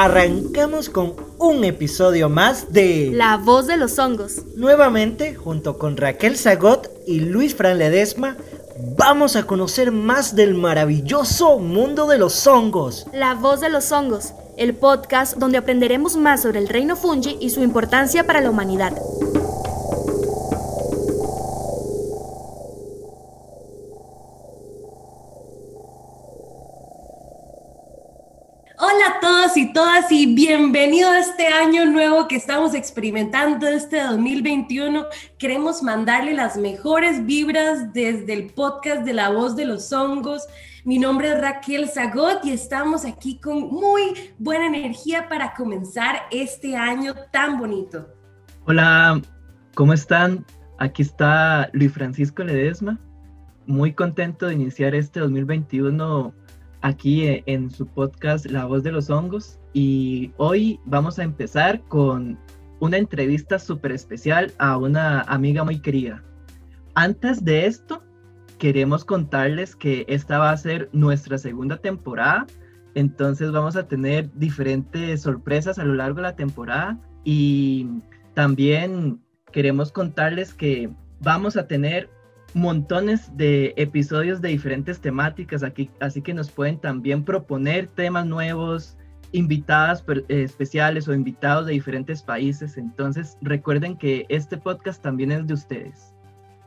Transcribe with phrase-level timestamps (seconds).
[0.00, 4.42] Arrancamos con un episodio más de La voz de los hongos.
[4.54, 8.36] Nuevamente, junto con Raquel Zagot y Luis Fran Ledesma,
[8.96, 13.06] vamos a conocer más del maravilloso mundo de los hongos.
[13.12, 17.50] La voz de los hongos, el podcast donde aprenderemos más sobre el reino fungi y
[17.50, 18.92] su importancia para la humanidad.
[29.08, 35.06] A todos y todas y bienvenido a este año nuevo que estamos experimentando este 2021.
[35.38, 40.46] Queremos mandarle las mejores vibras desde el podcast de La Voz de los Hongos.
[40.84, 46.76] Mi nombre es Raquel Zagot y estamos aquí con muy buena energía para comenzar este
[46.76, 48.08] año tan bonito.
[48.66, 49.22] Hola,
[49.74, 50.44] ¿cómo están?
[50.78, 52.98] Aquí está Luis Francisco Ledesma.
[53.66, 56.34] Muy contento de iniciar este 2021
[56.82, 59.58] aquí e, en su podcast La Voz de los Hongos.
[59.72, 62.38] Y hoy vamos a empezar con
[62.80, 66.22] una entrevista súper especial a una amiga muy querida.
[66.94, 68.02] Antes de esto,
[68.58, 72.46] queremos contarles que esta va a ser nuestra segunda temporada,
[72.94, 76.98] entonces vamos a tener diferentes sorpresas a lo largo de la temporada.
[77.24, 77.88] Y
[78.34, 79.20] también
[79.52, 82.10] queremos contarles que vamos a tener
[82.54, 88.96] montones de episodios de diferentes temáticas aquí, así que nos pueden también proponer temas nuevos,
[89.32, 92.76] invitadas eh, especiales o invitados de diferentes países.
[92.78, 96.14] Entonces recuerden que este podcast también es de ustedes.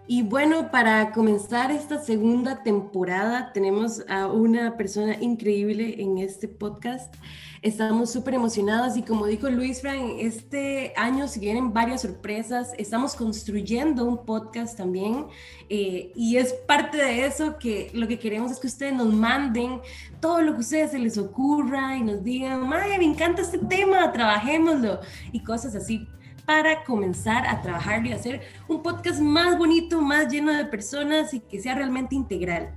[0.08, 7.14] Y bueno, para comenzar esta segunda temporada tenemos a una persona increíble en este podcast.
[7.62, 12.74] Estamos súper emocionadas y como dijo Luis Frank, este año se vienen varias sorpresas.
[12.80, 15.28] Estamos construyendo un podcast también
[15.70, 19.80] eh, y es parte de eso que lo que queremos es que ustedes nos manden
[20.20, 23.60] todo lo que a ustedes se les ocurra y nos digan, Maya, me encanta este
[23.60, 25.00] tema, trabajémoslo
[25.32, 26.08] y cosas así
[26.46, 31.40] para comenzar a trabajar y hacer un podcast más bonito, más lleno de personas y
[31.40, 32.74] que sea realmente integral.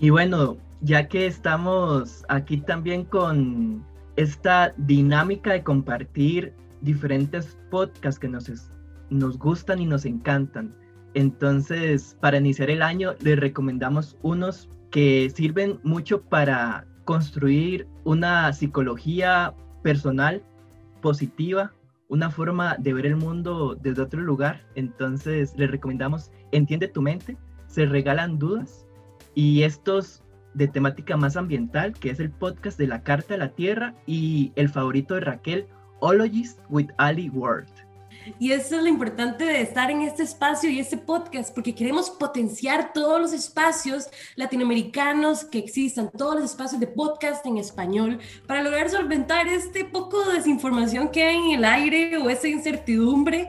[0.00, 3.84] Y bueno, ya que estamos aquí también con
[4.16, 8.70] esta dinámica de compartir diferentes podcasts que nos,
[9.10, 10.74] nos gustan y nos encantan.
[11.14, 19.54] Entonces, para iniciar el año, les recomendamos unos que sirven mucho para construir una psicología
[19.82, 20.42] personal
[21.00, 21.72] positiva,
[22.08, 24.66] una forma de ver el mundo desde otro lugar.
[24.74, 27.36] Entonces, les recomendamos Entiende tu mente,
[27.66, 28.86] se regalan dudas
[29.34, 30.22] y estos
[30.54, 34.52] de temática más ambiental, que es el podcast de la Carta de la Tierra y
[34.56, 35.66] el favorito de Raquel,
[36.00, 37.68] Ologist with Ali Ward.
[38.38, 42.10] Y eso es lo importante de estar en este espacio y este podcast, porque queremos
[42.10, 48.62] potenciar todos los espacios latinoamericanos que existan, todos los espacios de podcast en español, para
[48.62, 53.48] lograr solventar este poco de desinformación que hay en el aire o esa incertidumbre,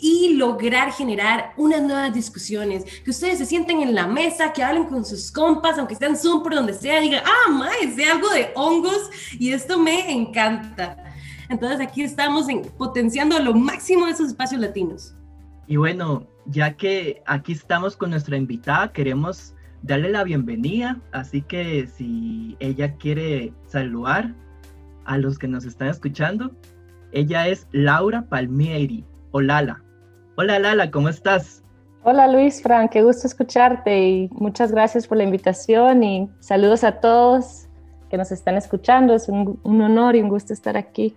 [0.00, 4.84] y lograr generar unas nuevas discusiones, que ustedes se sienten en la mesa, que hablen
[4.84, 8.52] con sus compas, aunque estén Zoom por donde sea, digan, ah, mae, sé algo de
[8.54, 11.07] hongos y esto me encanta.
[11.48, 15.14] Entonces aquí estamos en, potenciando a lo máximo esos espacios latinos.
[15.66, 21.86] Y bueno, ya que aquí estamos con nuestra invitada, queremos darle la bienvenida, así que
[21.86, 24.34] si ella quiere saludar
[25.04, 26.50] a los que nos están escuchando,
[27.12, 29.82] ella es Laura Palmieri o Lala.
[30.36, 31.62] Hola Lala, ¿cómo estás?
[32.04, 37.00] Hola Luis, Fran, qué gusto escucharte y muchas gracias por la invitación y saludos a
[37.00, 37.68] todos
[38.08, 39.14] que nos están escuchando.
[39.14, 41.16] Es un, honor y un gusto estar aquí.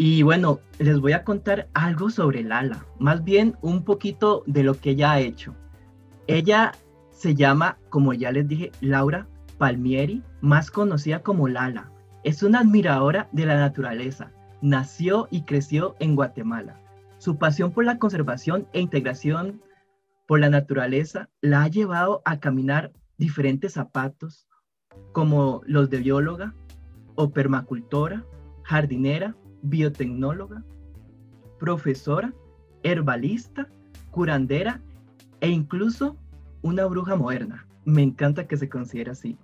[0.00, 4.74] Y bueno, les voy a contar algo sobre Lala, más bien un poquito de lo
[4.74, 5.56] que ella ha hecho.
[6.28, 6.70] Ella
[7.10, 9.26] se llama, como ya les dije, Laura
[9.58, 11.90] Palmieri, más conocida como Lala.
[12.22, 14.30] Es una admiradora de la naturaleza.
[14.62, 16.80] Nació y creció en Guatemala.
[17.18, 19.60] Su pasión por la conservación e integración
[20.28, 24.46] por la naturaleza la ha llevado a caminar diferentes zapatos,
[25.10, 26.54] como los de bióloga
[27.16, 28.24] o permacultora,
[28.62, 30.64] jardinera, biotecnóloga,
[31.58, 32.32] profesora,
[32.82, 33.68] herbalista,
[34.10, 34.80] curandera
[35.40, 36.16] e incluso
[36.62, 37.66] una bruja moderna.
[37.84, 39.38] Me encanta que se considere así.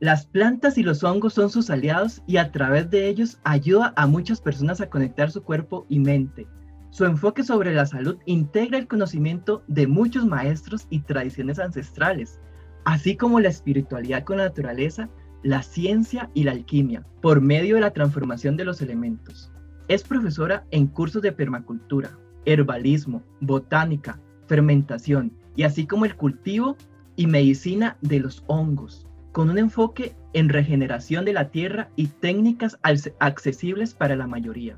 [0.00, 4.06] Las plantas y los hongos son sus aliados y a través de ellos ayuda a
[4.06, 6.46] muchas personas a conectar su cuerpo y mente,
[6.90, 12.40] su enfoque sobre la salud integra el conocimiento de muchos maestros y tradiciones ancestrales,
[12.84, 15.10] así como la espiritualidad con la naturaleza,
[15.42, 19.52] la ciencia y la alquimia, por medio de la transformación de los elementos.
[19.88, 22.10] Es profesora en cursos de permacultura,
[22.44, 26.76] herbalismo, botánica, fermentación y así como el cultivo
[27.16, 29.08] y medicina de los hongos.
[29.32, 32.76] con un enfoque en regeneración de la tierra y técnicas
[33.20, 34.76] accesibles para la mayoría.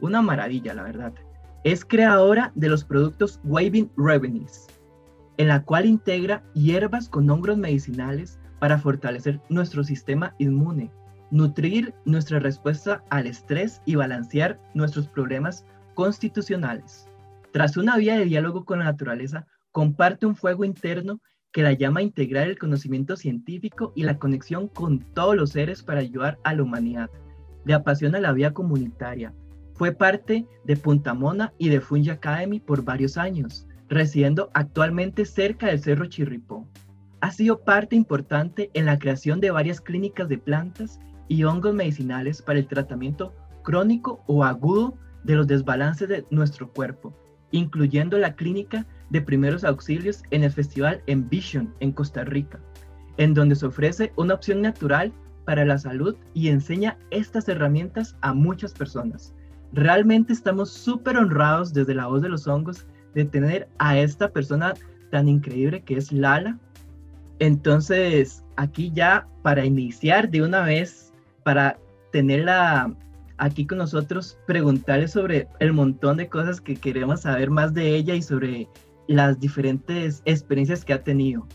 [0.00, 1.12] Una maravilla, la verdad.
[1.62, 4.66] Es creadora de los productos Waving Revenues,
[5.36, 10.90] en la cual integra hierbas con hongos medicinales para fortalecer nuestro sistema inmune,
[11.32, 15.64] nutrir nuestra respuesta al estrés y balancear nuestros problemas
[15.94, 17.08] constitucionales.
[17.52, 21.20] Tras una vía de diálogo con la naturaleza, comparte un fuego interno
[21.50, 25.82] que la llama a integrar el conocimiento científico y la conexión con todos los seres
[25.82, 27.10] para ayudar a la humanidad.
[27.64, 29.32] Le apasiona la vida comunitaria.
[29.74, 35.80] Fue parte de Puntamona y de Fungi Academy por varios años, residiendo actualmente cerca del
[35.80, 36.68] Cerro Chirripó.
[37.22, 41.00] Ha sido parte importante en la creación de varias clínicas de plantas
[41.32, 43.32] y hongos medicinales para el tratamiento
[43.62, 47.16] crónico o agudo de los desbalances de nuestro cuerpo,
[47.52, 52.60] incluyendo la clínica de primeros auxilios en el festival Envision en Costa Rica,
[53.16, 55.10] en donde se ofrece una opción natural
[55.46, 59.34] para la salud y enseña estas herramientas a muchas personas.
[59.72, 62.84] Realmente estamos súper honrados desde la voz de los hongos
[63.14, 64.74] de tener a esta persona
[65.10, 66.58] tan increíble que es Lala.
[67.38, 71.11] Entonces, aquí ya para iniciar de una vez,
[71.44, 71.78] para
[72.12, 72.94] tenerla
[73.38, 78.14] aquí con nosotros, preguntarle sobre el montón de cosas que queremos saber más de ella
[78.14, 78.68] y sobre
[79.08, 81.46] las diferentes experiencias que ha tenido.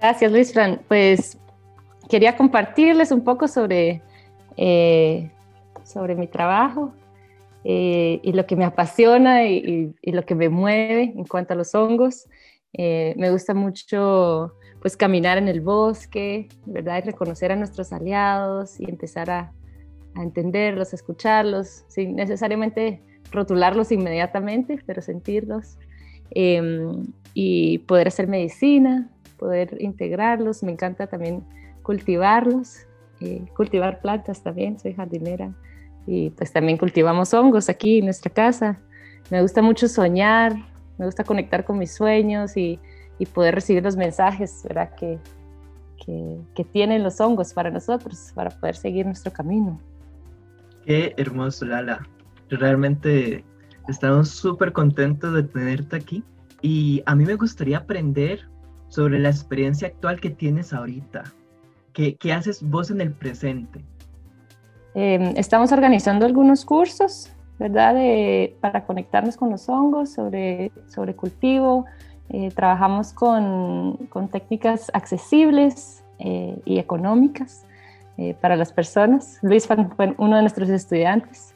[0.00, 0.80] Gracias, Luis Fran.
[0.88, 1.38] Pues
[2.08, 4.02] quería compartirles un poco sobre,
[4.56, 5.30] eh,
[5.84, 6.92] sobre mi trabajo
[7.64, 11.74] eh, y lo que me apasiona y, lo que me mueve en cuanto a los
[11.74, 12.28] hongos.
[12.72, 16.98] Eh, me gusta mucho pues caminar en el bosque, ¿verdad?
[16.98, 19.52] Y reconocer a nuestros aliados y empezar a,
[20.16, 25.78] entenderlos, a escucharlos, sin necesariamente rotularlos inmediatamente, pero sentirlos.
[26.30, 30.62] Em, y poder hacer medicina, poder integrarlos.
[30.62, 31.44] Me encanta también
[31.82, 32.86] cultivarlos,
[33.20, 35.54] eh, cultivar plantas también, soy jardinera
[36.08, 38.80] y pues también cultivamos hongos aquí en nuestra casa.
[39.30, 40.54] Me gusta mucho soñar,
[40.96, 42.80] me gusta conectar con mis sueños y,
[43.18, 44.94] y poder recibir los mensajes ¿verdad?
[44.94, 45.18] Que,
[46.04, 49.80] que, que, tienen los hongos para nosotros, para poder seguir nuestro camino.
[50.84, 52.06] Qué hermoso, Lala.
[52.50, 53.44] Realmente
[53.88, 56.22] Estamos súper contentos de tenerte aquí
[56.60, 58.46] y a mí me gustaría aprender
[58.88, 61.24] sobre la experiencia actual que tienes ahorita.
[61.94, 63.82] ¿Qué, qué haces vos en el presente?
[64.94, 67.94] Em, estamos organizando algunos cursos, ¿verdad?
[68.60, 71.86] para conectarnos con los hongos, sobre, sobre cultivo.
[72.30, 73.98] Eh, trabajamos con,
[74.30, 77.64] técnicas accesibles eh, y económicas
[78.18, 79.38] eh, para las personas.
[79.42, 81.54] Luis fue uno de nuestros estudiantes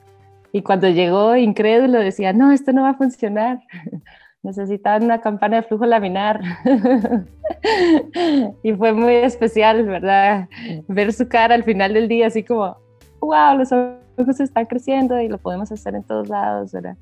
[0.51, 3.61] y cuando llegó incrédulo decía, no, esto no va a funcionar.
[4.43, 6.41] Necesitaban una campana de flujo laminar.
[8.63, 10.49] y fue muy especial, ¿verdad?
[10.89, 12.77] Ver su cara al final del día, así como,
[13.21, 16.97] wow, los ojos están creciendo y lo podemos hacer en todos lados, ¿verdad?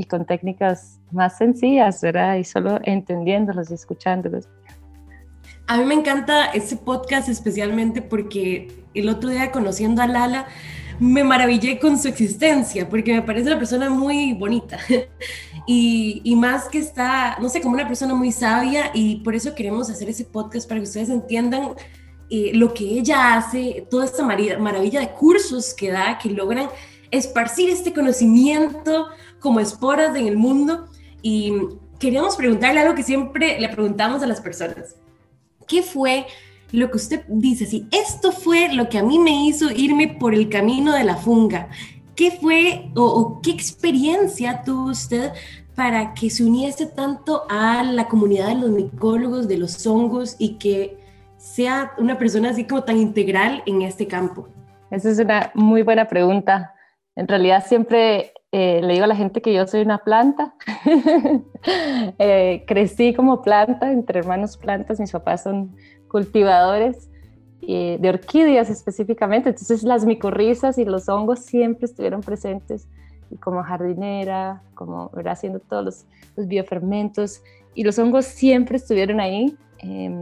[0.00, 2.36] Y con técnicas más sencillas, ¿verdad?
[2.36, 4.48] Y solo entendiéndolos y escuchándolos.
[5.66, 10.46] A mí me encanta ese podcast especialmente porque el otro día conociendo a Lala,
[10.98, 14.78] me maravillé con su existencia, porque me parece una persona muy bonita
[15.66, 19.54] y, y, más que está, no sé, como una persona muy sabia y por eso
[19.54, 21.74] queremos hacer ese podcast para que ustedes entiendan
[22.30, 26.68] eh, lo que ella hace, toda esta maravilla de cursos que da, que logran
[27.10, 29.08] esparcir este conocimiento
[29.40, 30.86] como esporas en el mundo
[31.22, 31.52] y
[31.98, 34.96] queríamos preguntarle algo que siempre le preguntamos a las personas.
[35.66, 36.26] ¿Qué fue
[36.72, 40.34] lo que usted dice, si esto fue lo que a mí me hizo irme por
[40.34, 41.68] el camino de la funga,
[42.14, 45.32] ¿qué fue o, qué experiencia tuvo usted
[45.74, 50.58] para que se uniese tanto a la comunidad de los micólogos, de los hongos y
[50.58, 50.98] que
[51.38, 54.48] sea una persona así como tan integral en este campo?
[54.90, 56.74] Esa es una muy buena pregunta.
[57.16, 60.54] En realidad siempre eh, le digo a la gente que yo soy una planta.
[62.18, 65.76] Eh, crecí como planta, entre hermanos plantas, mis papás son
[66.08, 67.10] cultivadores
[67.60, 69.50] eh, de orquídeas específicamente.
[69.50, 72.88] Entonces las micorrizas y los hongos siempre estuvieron presentes
[73.30, 75.34] y como jardinera, como ¿verdad?
[75.34, 77.42] haciendo todos los, los, biofermentos
[77.74, 79.54] y los hongos siempre estuvieron ahí.
[79.80, 80.20] Em,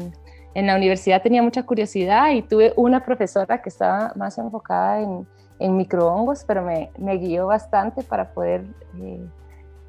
[0.54, 5.26] en la universidad tenía mucha curiosidad y tuve una profesora que estaba más enfocada en,
[5.58, 8.64] en microhongos, pero me, me, guió bastante para poder,
[8.98, 9.24] eh,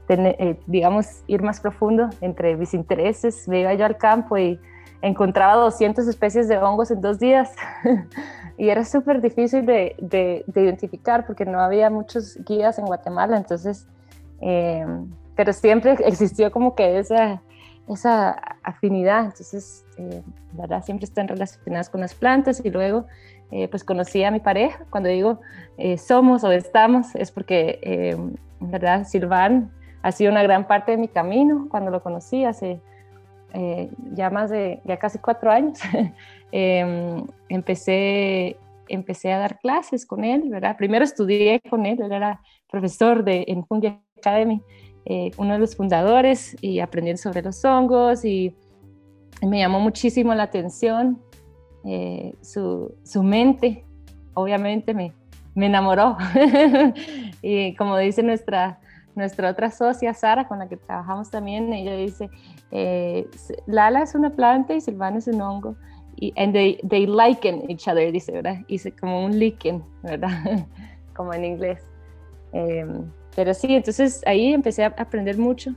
[0.08, 3.48] tener, eh, digamos, ir más profundo entre mis intereses.
[3.48, 4.60] Me iba yo al campo y
[5.02, 7.54] encontraba 200 especies de hongos en dos días
[8.58, 13.88] y era súper difícil de, de, identificar porque no había muchos guías en Guatemala, entonces,
[14.42, 14.86] eh,
[15.36, 17.42] pero siempre existió como que esa,
[17.88, 18.32] esa
[18.64, 20.22] afinidad, entonces, eh,
[20.52, 20.84] ¿verdad?
[20.84, 23.06] Siempre están relacionadas con las plantas y luego,
[23.52, 25.40] eh, pues conocí a mi pareja, cuando digo
[25.78, 28.18] eh, somos o estamos, es porque,
[28.60, 29.06] ¿verdad?
[29.06, 32.82] Silván ha sido una gran parte de mi camino, cuando lo conocí hace
[34.14, 35.80] ya más de, ya casi cuatro años,
[36.52, 40.78] em, empecé, empecé a dar clases con él, ¿verdad?
[40.78, 44.62] Primero estudié con él, él era profesor de, en Fungi Academy,
[45.06, 48.56] eh, uno de los fundadores y aprendiendo sobre los hongos y
[49.42, 51.20] me llamó muchísimo la atención
[51.86, 53.86] eh, su, su, mente,
[54.34, 55.14] obviamente me,
[55.56, 56.18] me enamoró.
[57.42, 58.80] y como dice nuestra,
[59.16, 62.30] nuestra otra socia, Sara, con la que trabajamos también, ella dice,
[62.72, 63.28] eh,
[63.66, 65.76] Lala es una planta y Silvana es un hongo.
[66.22, 68.58] Y and they, they liken each other, dice, ¿verdad?
[68.68, 70.68] Dice como un lichen, ¿verdad?
[71.16, 71.82] como en inglés.
[72.52, 75.76] Em, pero sí, entonces ahí empecé a aprender mucho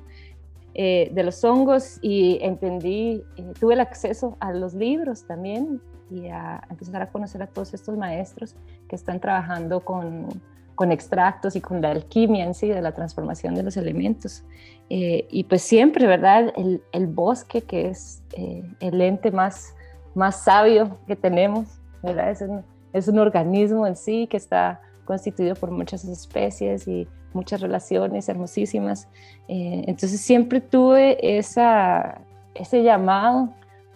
[0.75, 6.29] eh, de los hongos y entendí, eh, tuve el acceso a los libros también y
[6.29, 8.55] a, empezar a conocer a todos estos maestros
[8.89, 10.29] que están trabajando con,
[10.75, 14.45] con extractos y con la alquimia en sí, de la transformación de los elementos.
[14.89, 16.53] Eh, y pues siempre, ¿verdad?
[16.57, 19.75] El, bosque, que es el ente más,
[20.15, 21.69] más sabio que tenemos,
[22.03, 22.31] ¿verdad?
[22.31, 22.63] Es un,
[22.93, 29.09] es un organismo en sí que está constituido por muchas especies y muchas relaciones hermosísimas.
[29.49, 33.53] Eh, entonces siempre tuve ese llamado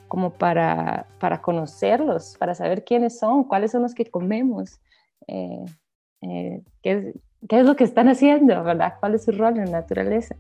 [0.08, 4.80] como para, para conocerlos, para saber quiénes son, cuáles son los que comemos,
[5.26, 5.64] eh,
[6.22, 7.12] eh, qué,
[7.48, 8.94] es lo que están haciendo, ¿verdad?
[9.00, 10.36] ¿Cuál es su rol en la naturaleza?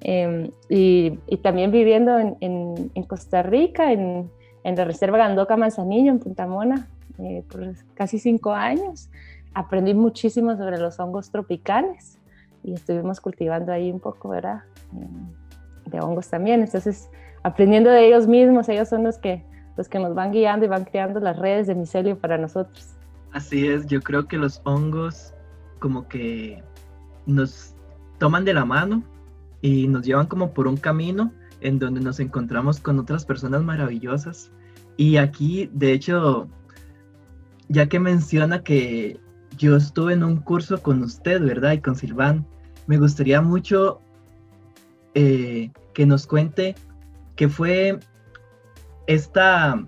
[0.00, 4.30] Em, y, también viviendo en, en, en Costa Rica, en,
[4.64, 6.88] en, la Reserva Gandoca Manzanillo, en Punta Mona,
[7.48, 9.08] por casi cinco años,
[9.56, 12.18] aprendí muchísimo sobre los hongos tropicales
[12.62, 14.64] y estuvimos cultivando ahí un poco, ¿verdad?
[14.94, 16.60] Eh, de hongos también.
[16.60, 17.08] Entonces,
[17.42, 19.42] aprendiendo de ellos mismos, ellos son los que,
[19.78, 22.96] los que nos van guiando y van creando las redes de micelio para nosotros.
[23.32, 25.32] Así es, yo creo que los hongos
[25.78, 26.62] como que
[27.24, 27.74] nos
[28.18, 29.02] toman de la mano
[29.62, 31.32] y nos llevan como por un camino
[31.62, 34.50] en donde nos encontramos con otras personas maravillosas.
[34.98, 36.46] Y aquí, de hecho,
[37.68, 39.18] ya que menciona que
[39.56, 41.72] yo estuve en un curso con usted, ¿verdad?
[41.72, 42.46] Y con Silván,
[42.86, 44.00] me gustaría mucho
[45.14, 46.74] eh, que nos cuente
[47.36, 47.98] qué fue
[49.06, 49.84] esta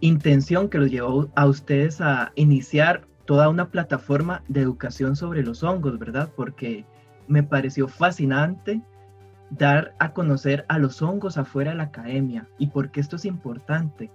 [0.00, 5.62] intención que los llevó a ustedes a iniciar toda una plataforma de educación sobre los
[5.62, 6.30] hongos, ¿verdad?
[6.34, 6.84] Porque
[7.28, 8.80] me pareció fascinante
[9.50, 13.24] dar a conocer a los hongos afuera de la academia y por qué esto es
[13.24, 14.10] importante.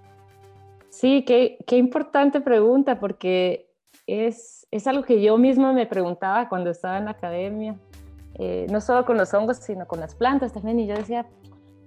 [0.90, 3.70] Sí, qué, qué importante pregunta, porque
[4.08, 7.76] es, es algo que yo misma me preguntaba cuando estaba en la academia.
[8.38, 10.80] Eh, no solo con los hongos, sino con las plantas también.
[10.80, 11.26] Y yo decía,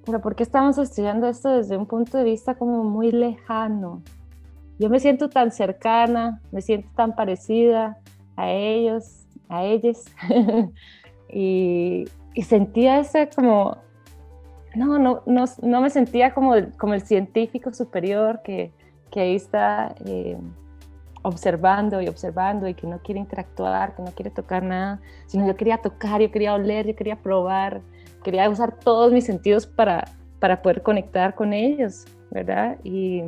[0.05, 4.03] pero ¿por qué estamos estudiando esto desde un punto de vista como muy lejano?
[4.79, 7.99] Yo me siento tan cercana, me siento tan parecida
[8.37, 10.05] a ellos, a ellos.
[11.29, 13.77] y, y, sentía ese como,
[14.75, 18.73] no, no, no, no me sentía como, como el científico superior que,
[19.11, 19.95] que ahí está.
[20.07, 20.39] Eh,
[21.29, 25.57] observando y observando y que no quiere interactuar, que no quiere tocar nada, sino yo
[25.57, 27.83] quería tocar, yo quería oler, yo quería probar,
[28.23, 30.05] quería usar todos mis sentidos para,
[30.41, 32.79] para poder conectar con ellos, ¿verdad?
[32.83, 33.23] Y,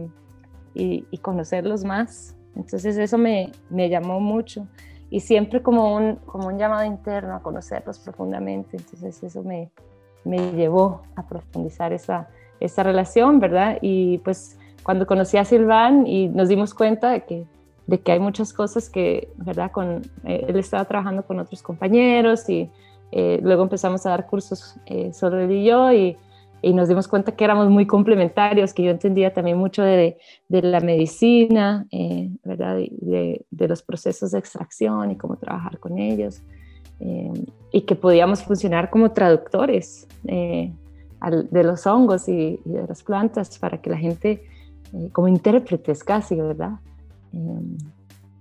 [0.75, 2.37] y, conocerlos más.
[2.57, 4.67] Entonces eso me, me, llamó mucho
[5.09, 8.77] y siempre como un, como un llamado interno a conocerlos profundamente.
[8.77, 9.71] Entonces eso me,
[10.25, 12.29] me llevó a profundizar esa,
[12.61, 13.79] esa relación, ¿verdad?
[13.81, 17.47] Y pues cuando conocí a Silván y nos dimos cuenta de que
[17.87, 19.71] de que hay muchas cosas que, ¿verdad?
[19.73, 22.71] Con, eh, él estaba trabajando con otros compañeros y
[23.13, 26.17] eh, luego empezamos a dar cursos eh, solo él y yo y,
[26.63, 30.19] nos dimos cuenta que éramos muy complementarios, que yo entendía también mucho de,
[30.49, 31.87] de la medicina,
[32.45, 32.77] ¿verdad?
[32.77, 36.43] De, de, los procesos de extracción y cómo trabajar con ellos
[37.73, 43.81] y que podíamos funcionar como traductores de los hongos y, y, de las plantas para
[43.81, 44.45] que la gente,
[45.13, 46.73] como intérpretes casi, ¿verdad?
[47.33, 47.77] Em,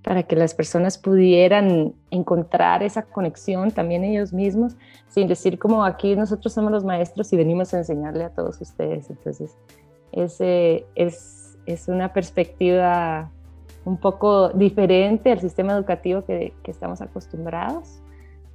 [0.04, 4.76] para que las personas pudieran encontrar esa conexión también ellos mismos,
[5.08, 9.10] sin decir como aquí nosotros somos los maestros y venimos a enseñarle a todos ustedes.
[9.10, 9.58] Entonces,
[10.12, 13.30] ese es, es una perspectiva
[13.86, 18.02] un poco diferente al sistema educativo que, que estamos acostumbrados,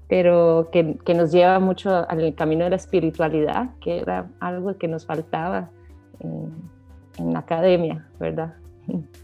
[0.08, 4.88] pero que, que, nos lleva mucho al camino de la espiritualidad, que era algo que
[4.88, 5.70] nos faltaba
[6.20, 8.54] en la academia, ¿verdad?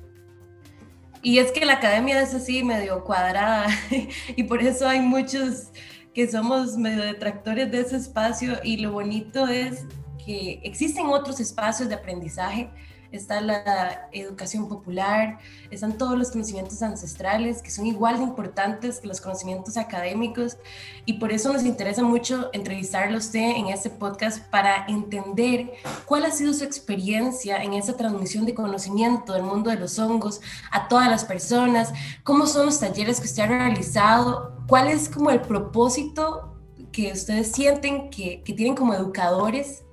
[1.22, 3.66] Y es que la academia es así medio cuadrada
[4.36, 5.68] y por eso hay muchos
[6.14, 9.84] que somos medio detractores de ese espacio y lo bonito es
[10.24, 12.70] que existen otros espacios de aprendizaje
[13.12, 15.38] está la educación popular,
[15.70, 20.56] están todos los conocimientos ancestrales que son igual de importantes que los conocimientos académicos.
[21.04, 25.72] Y por eso nos interesa mucho entrevistarlo a usted en este podcast para entender
[26.06, 30.40] cuál ha sido su experiencia en esa transmisión de conocimiento del mundo de los hongos
[30.70, 35.30] a todas las personas, cómo son los talleres que usted ha realizado, cuál es como
[35.30, 36.56] el propósito
[36.92, 39.84] que ustedes sienten que, que tienen como educadores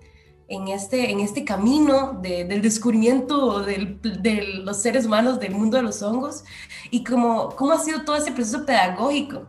[0.50, 6.02] en este, en este camino del descubrimiento de los seres humanos del mundo de los
[6.02, 6.46] hongos
[6.90, 9.44] y cómo, cómo ha sido todo ese proceso pedagógico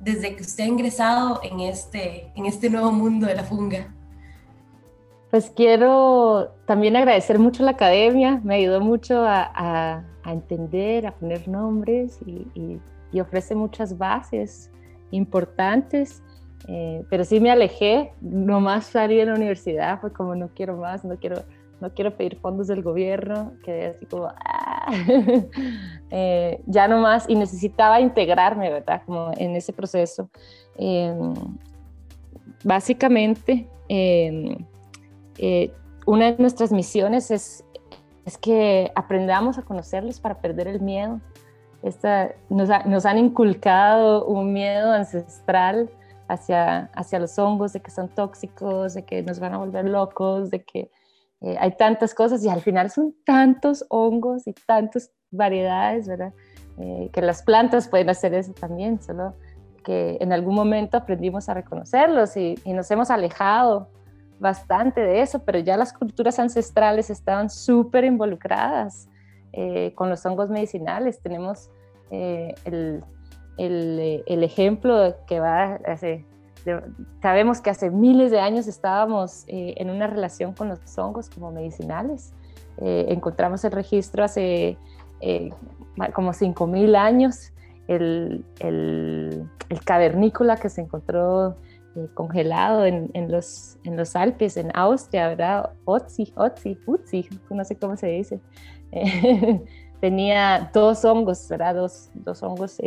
[0.00, 3.94] desde que usted ha ingresado en este, en este nuevo mundo de la funga.
[5.30, 11.46] Pues quiero también agradecer mucho a la academia, me ayudó mucho a, entender, a poner
[11.48, 14.70] nombres y ofrece muchas bases
[15.10, 16.22] importantes
[16.68, 21.04] eh, pero sí me alejé, nomás salí de la universidad, fue como no quiero más,
[21.04, 21.42] no quiero,
[21.80, 24.92] no quiero pedir fondos del gobierno, quedé así como, ah".
[26.10, 29.02] eh, ya nomás, y necesitaba integrarme, ¿verdad?
[29.04, 30.28] Como en ese proceso.
[30.76, 31.34] Em,
[32.62, 34.56] básicamente, em,
[35.38, 35.72] eh,
[36.06, 37.64] una de nuestras misiones es,
[38.24, 41.20] es que aprendamos a conocerlos para perder el miedo.
[41.82, 45.90] Esta, nos, nos han inculcado un miedo ancestral
[46.32, 50.50] hacia, hacia los hongos, de que son tóxicos, de que nos van a volver locos,
[50.50, 50.90] de que
[51.40, 56.32] eh, hay tantas cosas y al final son tantos hongos y tantas variedades, ¿verdad?
[56.78, 59.34] Eh, que las plantas pueden hacer eso también, solo
[59.84, 63.88] que en algún momento aprendimos a reconocerlos y, nos hemos alejado
[64.38, 69.08] bastante de eso, pero ya las culturas ancestrales estaban súper involucradas
[69.52, 71.20] eh, con los hongos medicinales.
[71.20, 71.70] Tenemos
[72.10, 73.02] el,
[73.56, 76.24] el, el ejemplo que va hace,
[77.20, 81.50] sabemos que hace miles de años estábamos eh, en una relación con los hongos como
[81.50, 82.32] medicinales.
[82.78, 84.78] Eh, encontramos el registro hace
[85.20, 85.50] eh,
[86.14, 87.52] como 5.000 años,
[87.88, 91.56] el, el, el, cavernícola que se encontró
[92.14, 95.70] congelado en, en, los, en los Alpes, en Austria, ¿verdad?
[95.84, 98.40] Otzi, Otzi, Utzi, no sé cómo se dice.
[100.00, 101.76] tenía dos hongos, ¿verdad?
[101.76, 102.80] Dos, dos hongos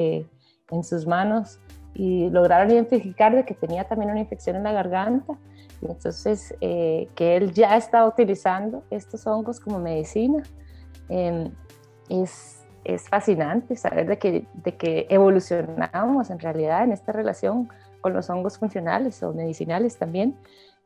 [0.71, 1.59] en sus manos
[1.93, 5.37] y lograron identificar de que tenía también una infección en la garganta.
[5.81, 10.43] Y entonces, eh, que él ya estaba utilizando estos hongos como medicina.
[11.09, 11.51] Em,
[12.09, 17.69] es, es, fascinante saber de que, de que evolucionamos en realidad en esta relación
[18.01, 20.37] con los hongos funcionales o medicinales también.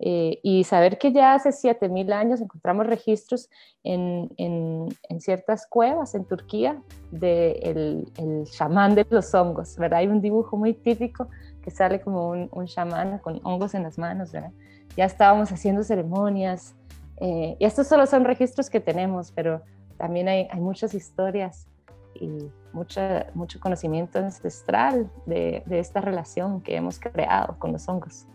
[0.01, 3.49] Eh, y saber que ya hace 7.000 años encontramos registros
[3.83, 6.81] en, en, ciertas cuevas en Turquía
[7.11, 9.99] del de el chamán de los hongos, ¿verdad?
[9.99, 11.27] Hay un dibujo muy típico
[11.61, 14.53] que sale como un, un chamán con hongos en las manos, ¿verdad?
[14.95, 16.75] Ya estábamos haciendo ceremonias
[17.17, 19.61] eh, y estos solo son registros que tenemos, pero
[19.97, 21.67] también hay, hay muchas historias
[22.15, 28.25] y mucha, mucho conocimiento ancestral de, de esta relación que hemos creado con los hongos.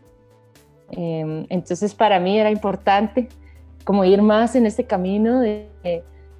[0.97, 3.29] Em, entonces para mí era importante
[3.85, 5.69] como ir más en este camino de,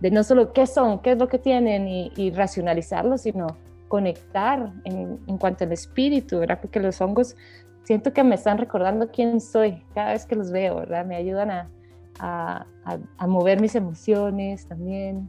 [0.01, 3.47] de no solo qué son, qué es lo que tienen y, y racionalizarlo, sino
[3.89, 6.59] conectar en, en, cuanto al espíritu, ¿verdad?
[6.61, 7.37] Porque los hongos
[7.85, 11.07] siento que me están recordando quién soy cada vez que los veo, ¿verdad?
[11.07, 11.71] Me ayudan a,
[12.19, 12.67] a,
[13.17, 15.29] a, mover mis emociones también,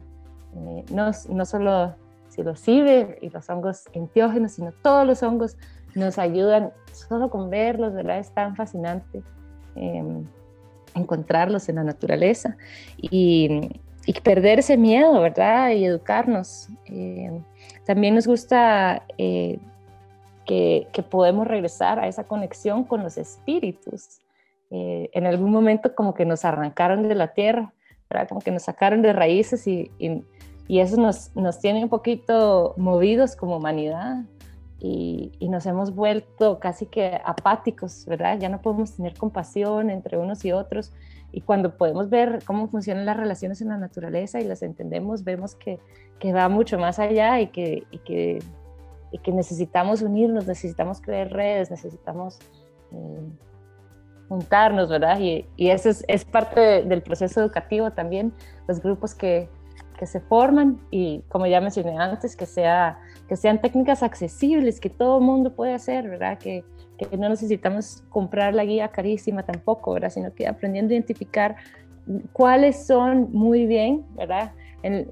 [0.54, 1.94] eh, no, no solo
[2.28, 5.56] psilocibe y los hongos enteógenos, sino todos los hongos
[5.96, 8.18] nos ayudan solo con verlos, ¿verdad?
[8.18, 9.22] Es tan fascinante
[9.74, 10.24] em,
[10.94, 12.56] encontrarlos en la naturaleza
[12.98, 13.70] y,
[14.04, 15.70] y, perder ese miedo, ¿verdad?
[15.70, 16.68] Y educarnos.
[16.84, 17.42] Em,
[17.86, 19.58] también nos gusta eh,
[20.44, 24.20] que, que, podemos regresar a esa conexión con los espíritus.
[24.70, 27.72] Eh, en algún momento como que nos arrancaron de la tierra,
[28.10, 28.28] ¿verdad?
[28.28, 30.22] Como que nos sacaron de raíces y, y,
[30.68, 34.24] y eso nos, nos tiene un poquito movidos como humanidad
[34.78, 38.38] y, nos hemos vuelto casi que apáticos, ¿verdad?
[38.38, 40.92] Ya no podemos tener compasión entre unos y otros.
[41.32, 45.54] Y cuando podemos ver cómo funcionan las relaciones en la naturaleza y las entendemos, vemos
[45.54, 45.78] que,
[46.18, 48.38] que va mucho más allá y que, y que,
[49.12, 52.38] y que, necesitamos unirnos, necesitamos crear redes, necesitamos
[52.92, 53.20] eh,
[54.28, 55.18] juntarnos, ¿verdad?
[55.20, 58.32] Y, y eso es, es parte del proceso educativo también,
[58.68, 59.48] los grupos que,
[59.96, 64.90] que se forman y como ya mencioné antes, que, sea, que sean técnicas accesibles, que
[64.90, 66.38] todo el mundo puede hacer, ¿verdad?
[66.38, 66.64] Que,
[66.96, 70.10] que, no necesitamos comprar la guía carísima tampoco, ¿verdad?
[70.10, 71.56] Sino que aprendiendo a identificar
[72.32, 74.52] cuáles son muy bien, ¿verdad?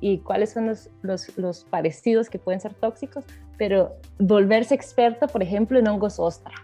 [0.00, 3.24] y cuáles son los, los, los, parecidos que pueden ser tóxicos,
[3.58, 6.54] pero volverse experto, por ejemplo, en hongos ostra,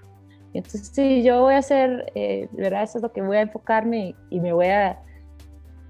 [0.52, 2.84] Entonces, sí, yo voy a hacer, eh, ¿verdad?
[2.84, 5.00] Eso es lo que voy a enfocarme y, me voy a,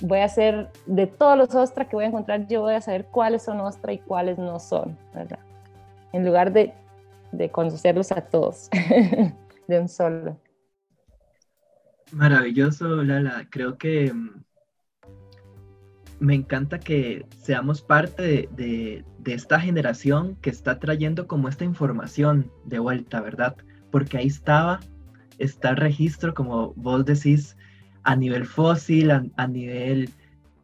[0.01, 3.07] voy a hacer de todos los ostras que voy a encontrar, yo voy a saber
[3.07, 5.41] cuáles son ostras y cuáles no son, ¿verdad?
[6.13, 6.73] En lugar de,
[7.53, 8.69] conocerlos a todos
[9.69, 10.39] de un solo.
[12.13, 13.47] Maravilloso, Lala.
[13.51, 14.43] Creo que mm,
[16.19, 22.51] me encanta que seamos parte de, de, esta generación que está trayendo como esta información
[22.65, 23.57] de vuelta, ¿verdad?
[23.93, 24.81] Porque ahí estaba,
[25.39, 27.57] está el registro, como vos decís,
[28.03, 30.11] a nivel fósil, a, nivel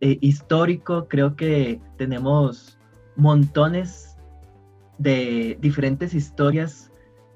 [0.01, 2.79] eh, histórico, creo que tenemos
[3.17, 4.16] montones
[4.99, 6.91] de diferentes historias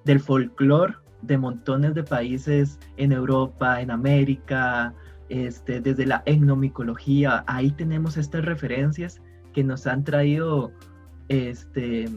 [0.05, 4.95] del folclore de montones de países en Europa, en América,
[5.29, 9.21] este, desde la etnomicología, ahí tenemos estas referencias
[9.53, 10.73] que nos han traído
[11.29, 12.09] este,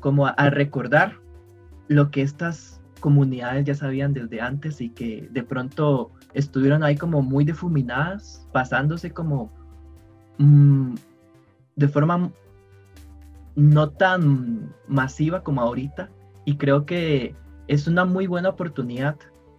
[0.00, 1.18] como a, recordar
[1.88, 7.22] lo que estas comunidades ya sabían desde antes y que de pronto estuvieron ahí como
[7.22, 9.50] muy difuminadas, pasándose como
[10.38, 10.94] mm,
[11.76, 12.30] de forma
[13.56, 16.10] no tan masiva como ahorita.
[16.44, 17.34] Y creo que
[17.68, 19.16] es una muy buena oportunidad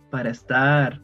[0.10, 1.02] para estar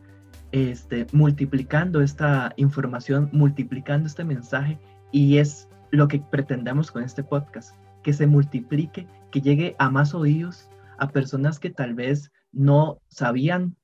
[0.51, 4.79] este, multiplicando esta información, multiplicando este mensaje
[5.11, 10.13] y es lo que pretendemos con este podcast, que se multiplique, que llegue a más
[10.13, 13.75] oídos, a personas que tal vez no sabían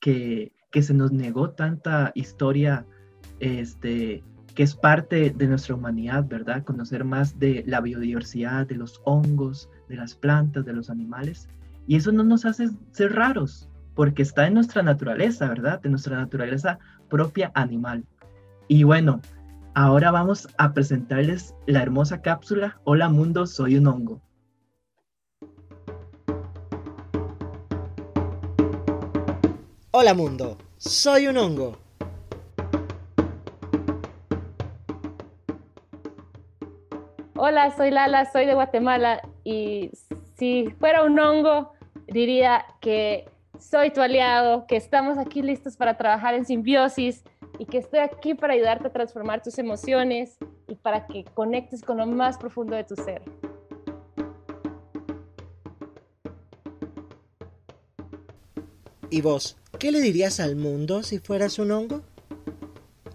[0.00, 2.86] que, que se nos negó tanta historia
[3.40, 4.22] este,
[4.54, 6.64] que es parte de nuestra humanidad, ¿verdad?
[6.64, 11.48] Conocer más de la biodiversidad, de los hongos, de las plantas, de los animales.
[11.86, 15.80] Y eso no nos hace ser raros, porque está en nuestra naturaleza, ¿verdad?
[15.82, 16.78] De nuestra naturaleza
[17.10, 18.04] propia animal.
[18.68, 19.20] Y bueno,
[19.74, 24.22] ahora vamos a presentarles la hermosa cápsula Hola mundo, soy un hongo.
[29.90, 31.83] Hola mundo, soy un hongo.
[37.54, 39.92] Hola, soy Lala, soy de Guatemala y
[40.36, 41.70] si fuera un hongo,
[42.08, 47.22] diría que soy tu aliado, que estamos aquí listos para trabajar en simbiosis
[47.60, 50.36] y que estoy aquí para ayudarte a transformar tus emociones
[50.66, 53.22] y para que conectes con lo más profundo de tu ser.
[59.10, 62.02] ¿Y vos, qué le dirías al mundo si fueras un hongo?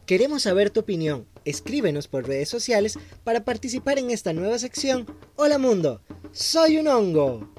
[0.05, 1.27] Queremos saber tu opinión.
[1.45, 5.05] Escríbenos por redes sociales para participar en esta nueva sección.
[5.35, 7.49] Hola mundo, soy un hongo.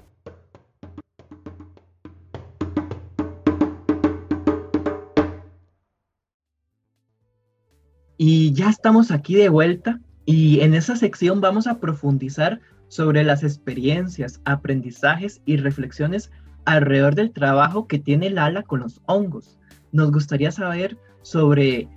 [8.17, 13.43] Y ya estamos aquí de vuelta y en esa sección vamos a profundizar sobre las
[13.43, 16.31] experiencias, aprendizajes y reflexiones
[16.67, 19.59] alrededor del trabajo que tiene Lala con los hongos.
[19.93, 21.89] Nos gustaría saber sobre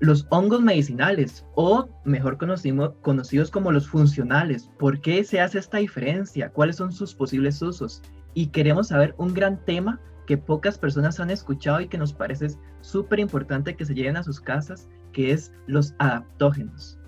[0.00, 2.38] los hongos medicinales o mejor
[3.02, 4.70] conocidos como los funcionales.
[4.78, 6.50] ¿Por qué se hace esta diferencia?
[6.50, 8.02] ¿Cuáles son sus posibles usos?
[8.34, 12.48] Y queremos saber un gran tema que pocas personas han escuchado y que nos parece
[12.82, 16.98] súper importante que se lleven a sus casas que es los adaptógenos.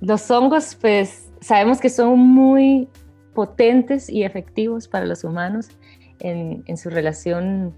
[0.00, 2.88] Los hongos, pues sabemos que son muy
[3.32, 5.68] potentes y efectivos para los humanos
[6.18, 7.72] en, su relación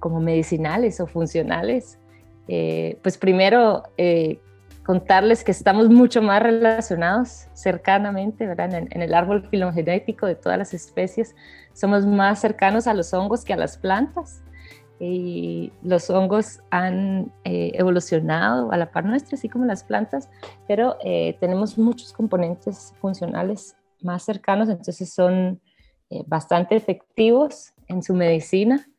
[0.00, 1.99] como medicinales o funcionales.
[2.48, 4.40] Eh, pues primero, eh,
[4.84, 8.74] contarles que estamos mucho más relacionados cercanamente, ¿verdad?
[8.74, 11.34] En, el árbol filogenético de todas las especies,
[11.72, 14.42] somos más cercanos a los hongos que a las plantas
[14.98, 20.28] y los hongos han eh, evolucionado a la par nuestra, así como las plantas,
[20.66, 20.98] pero
[21.38, 25.60] tenemos muchos componentes funcionales más cercanos, entonces son
[26.26, 28.89] bastante efectivos en su medicina.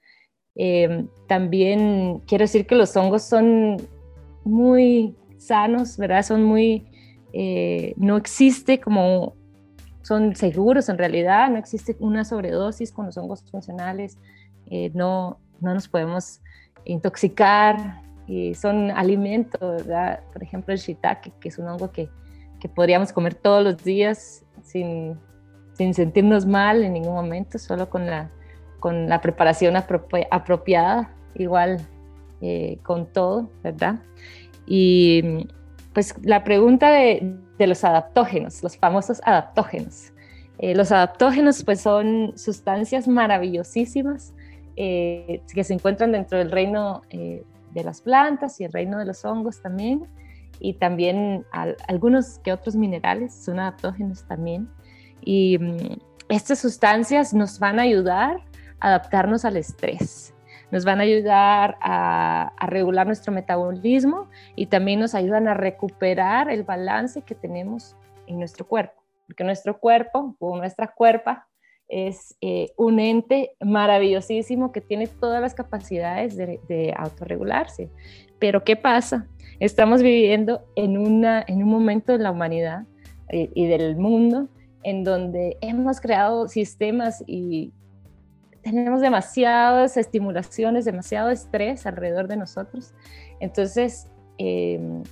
[1.28, 3.78] También quiero decir que los hongos son
[4.44, 6.24] muy sanos, ¿verdad?
[6.24, 6.86] Son muy,
[7.98, 9.36] no existe como,
[10.02, 14.18] son seguros en realidad, no existe una sobredosis con los hongos funcionales,
[14.94, 16.42] no, no nos podemos
[16.86, 19.84] intoxicar y son alimentos,
[20.34, 22.10] por ejemplo el shiitake, que es un hongo que,
[22.60, 25.18] que podríamos comer todos los días sin,
[25.74, 28.32] sin, sentirnos mal en ningún momento, solo con la,
[28.82, 31.80] con la preparación apropiada, igual
[32.42, 34.00] eh, con todo, ¿verdad?
[34.66, 35.48] Y
[35.94, 40.12] pues la pregunta de, los adaptógenos, los famosos adaptógenos.
[40.58, 44.34] Eh, los adaptógenos pues son sustancias maravillosísimas
[44.76, 49.24] eh, que se encuentran dentro del reino de las plantas y el reino de los
[49.24, 50.08] hongos también,
[50.60, 51.46] y también
[51.88, 54.68] algunos que otros minerales son adaptógenos también.
[55.24, 58.42] Y mm, estas sustancias nos van a ayudar
[58.82, 60.34] adaptarnos al estrés.
[60.72, 66.64] Nos van a ayudar a, regular nuestro metabolismo y también nos ayudan a recuperar el
[66.64, 67.96] balance que tenemos
[68.28, 71.48] en nuestro cuerpo, porque nuestro cuerpo o nuestra cuerpa
[71.88, 77.90] es eh, un ente maravillosísimo que tiene todas las capacidades de, autorregularse.
[78.40, 79.28] Pero ¿qué pasa?
[79.60, 82.86] Estamos viviendo en, una, en un momento de la humanidad
[83.30, 84.48] y, y del mundo
[84.84, 87.74] en donde hemos creado sistemas y
[88.62, 92.94] tenemos demasiadas estimulaciones, demasiado estrés alrededor de nosotros.
[93.40, 95.04] Entonces, em,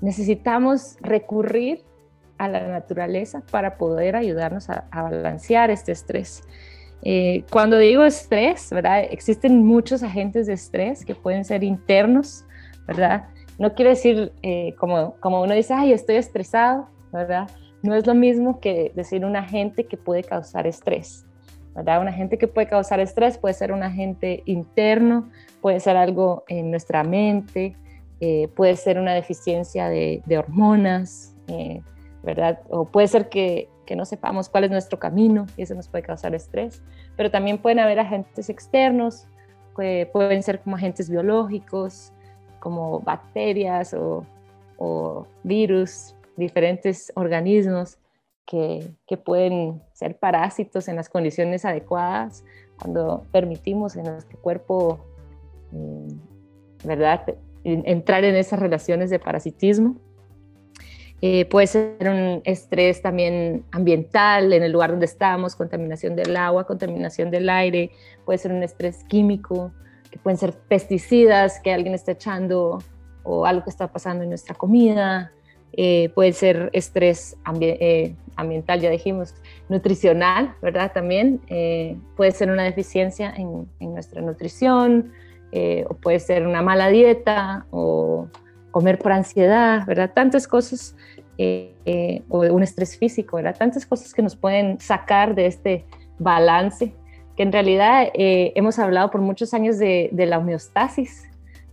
[0.00, 1.82] necesitamos recurrir
[2.38, 6.42] a la naturaleza para poder ayudarnos a, balancear este estrés.
[7.02, 9.04] Eh, cuando digo estrés, ¿verdad?
[9.10, 12.44] Existen muchos agentes de estrés que pueden ser internos,
[12.86, 13.28] ¿verdad?
[13.58, 17.48] No quiere decir, eh, como, como uno dice, ay, estoy estresado, ¿verdad?
[17.82, 21.26] No es lo mismo que decir un agente que puede causar estrés,
[21.74, 22.00] ¿verdad?
[22.00, 26.70] Un agente que puede causar estrés puede ser un agente interno, puede ser algo en
[26.70, 27.76] nuestra mente,
[28.20, 31.34] eh, puede ser una deficiencia de, hormonas,
[32.22, 32.60] ¿verdad?
[32.68, 36.04] O puede ser que, que, no sepamos cuál es nuestro camino y eso nos puede
[36.04, 36.82] causar estrés,
[37.16, 39.26] pero también pueden haber agentes externos,
[39.76, 42.12] que pueden ser como agentes biológicos,
[42.60, 44.24] como bacterias o,
[44.78, 47.98] o virus, diferentes organismos
[48.46, 52.44] que, pueden ser parásitos en las condiciones adecuadas
[52.78, 54.98] cuando permitimos en nuestro cuerpo,
[55.70, 56.08] mm,
[56.84, 59.96] ¿verdad?, entrar en esas relaciones de parasitismo.
[61.22, 66.66] Eh, puede ser un estrés también ambiental en el lugar donde estamos, contaminación del agua,
[66.66, 67.92] contaminación del aire,
[68.26, 69.72] puede ser un estrés químico,
[70.10, 72.78] que pueden ser pesticidas que alguien está echando
[73.22, 75.32] o algo que está pasando en nuestra comida,
[75.76, 79.34] eh, puede ser estrés eh, ambiental, ya dijimos,
[79.68, 80.92] nutricional, ¿verdad?
[80.92, 81.40] También
[82.16, 85.12] puede ser una deficiencia en, en nuestra nutrición,
[85.88, 88.28] o puede ser una mala dieta, o
[88.74, 90.10] comer por ansiedad, ¿verdad?
[90.12, 90.96] Tantas cosas,
[91.38, 93.56] eh, eh, o un estrés físico, ¿verdad?
[93.56, 95.84] Tantas cosas que nos pueden sacar de este
[96.18, 96.92] balance,
[97.36, 101.28] que en realidad eh, hemos hablado por muchos años de, la homeostasis.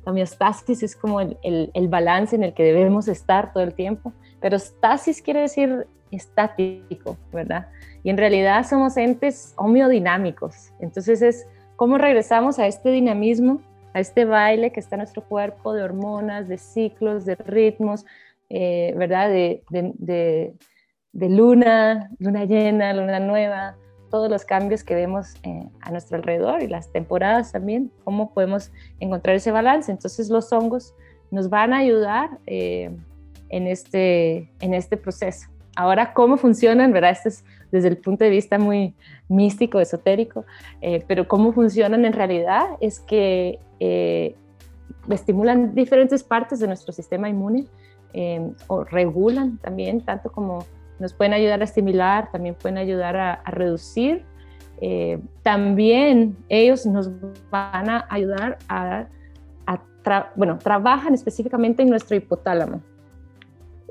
[0.05, 4.13] La homeostasis es como el, el, balance en el que debemos estar todo el tiempo,
[4.39, 7.67] pero estasis quiere decir estático, ¿verdad?
[8.03, 10.71] Y en realidad somos entes homeodinámicos.
[10.79, 13.61] Entonces es cómo regresamos a este dinamismo
[13.93, 18.05] a este baile que está en nuestro cuerpo de hormonas, de ciclos, de ritmos,
[18.49, 19.29] eh, ¿verdad?
[19.29, 23.75] De, de, luna, luna llena, luna nueva,
[24.11, 28.71] todos los cambios que vemos eh, a nuestro alrededor y las temporadas también, cómo podemos
[28.99, 29.91] encontrar ese balance.
[29.91, 30.93] Entonces los hongos
[31.31, 32.95] nos van a ayudar eh,
[33.49, 35.47] en, este, en este proceso.
[35.75, 36.91] Ahora, ¿cómo funcionan?
[36.91, 37.11] ¿verdad?
[37.11, 38.93] Este es desde el punto de vista muy
[39.29, 40.45] místico, esotérico,
[41.07, 44.35] pero cómo funcionan en realidad es que eh,
[45.09, 47.65] estimulan diferentes partes de nuestro sistema inmune
[48.13, 50.65] eh, o regulan también, tanto como
[51.01, 54.23] nos pueden ayudar a estimular, también pueden ayudar a, reducir.
[54.79, 57.11] Eh, también ellos nos
[57.49, 59.07] van a ayudar a,
[60.35, 62.81] bueno, trabajan específicamente en nuestro hipotálamo.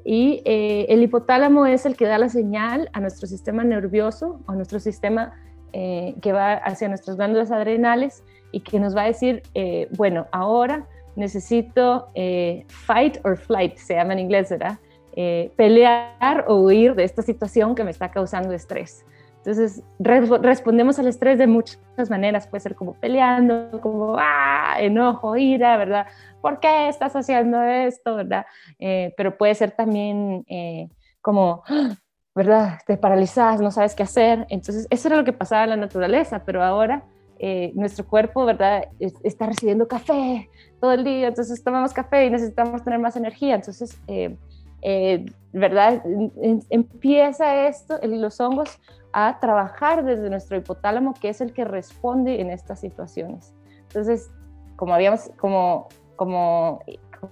[0.04, 4.80] Y el hipotálamo es el que da la señal a nuestro sistema nervioso, a nuestro
[4.80, 5.34] sistema
[5.72, 10.86] que va hacia nuestras glándulas adrenales y que nos va a decir, eh, bueno, ahora
[11.16, 14.78] necesito eh, fight or flight, se llama en inglés, ¿verdad?
[15.16, 19.04] Eh, pelear o huir de esta situación que me está causando estrés.
[19.38, 25.78] Entonces, respondemos al estrés de muchas maneras, puede ser como peleando, como ah, enojo, ira,
[25.78, 26.06] ¿verdad?
[26.42, 28.44] ¿Por qué estás haciendo esto, verdad?
[28.78, 30.44] pero puede ser también
[31.22, 31.62] como,
[32.34, 32.80] ¿verdad?
[32.86, 34.46] Te paralizas, no sabes qué hacer.
[34.50, 37.04] Entonces, eso era lo que pasaba en la naturaleza, pero ahora
[37.42, 38.84] eh, nuestro cuerpo, ¿verdad?
[39.24, 43.54] está recibiendo café todo el día, entonces tomamos café y necesitamos tener más energía.
[43.54, 43.98] Entonces,
[44.82, 46.02] eh, eh, ¿verdad?
[46.70, 48.78] empieza esto, los hongos,
[49.12, 53.52] a trabajar desde nuestro hipotálamo, que es el que responde en estas situaciones.
[53.88, 54.30] Entonces,
[54.76, 56.80] como habíamos, como, como,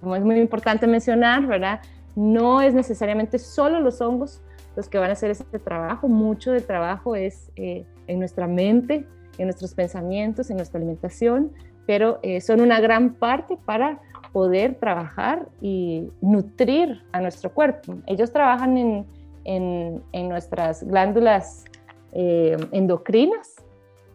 [0.00, 1.80] como es muy importante mencionar, ¿verdad?
[2.16, 4.42] No es necesariamente solo los hongos
[4.74, 9.06] los que van a hacer ese trabajo, mucho del trabajo es en nuestra mente,
[9.38, 11.52] en nuestros pensamientos, en nuestra alimentación,
[11.86, 14.00] pero eh, son una gran parte para
[14.32, 17.96] poder trabajar y nutrir a nuestro cuerpo.
[18.06, 19.06] Ellos trabajan en,
[19.44, 21.64] en, nuestras glándulas
[22.12, 23.56] eh, endocrinas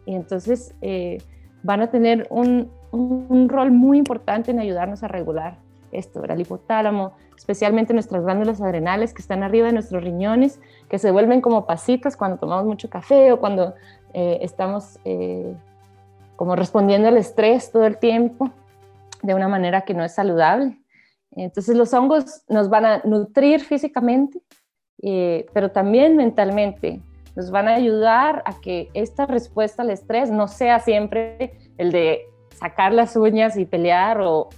[0.06, 1.18] y entonces eh,
[1.62, 5.58] van a tener un, un, rol muy importante en ayudarnos a regular
[5.92, 11.10] esto, el hipotálamo, especialmente nuestras glándulas adrenales que están arriba de nuestros riñones, que se
[11.10, 13.74] vuelven como pasitas cuando tomamos mucho café o cuando
[14.12, 14.98] eh, estamos
[16.36, 18.50] como respondiendo al estrés todo el tiempo
[19.24, 20.78] de una manera que no es saludable.
[21.32, 24.40] Entonces los hongos nos van a nutrir físicamente,
[25.02, 27.00] eh, pero también mentalmente.
[27.34, 32.20] Nos van a ayudar a que esta respuesta al estrés no sea siempre el de
[32.54, 34.50] sacar las uñas y pelear o,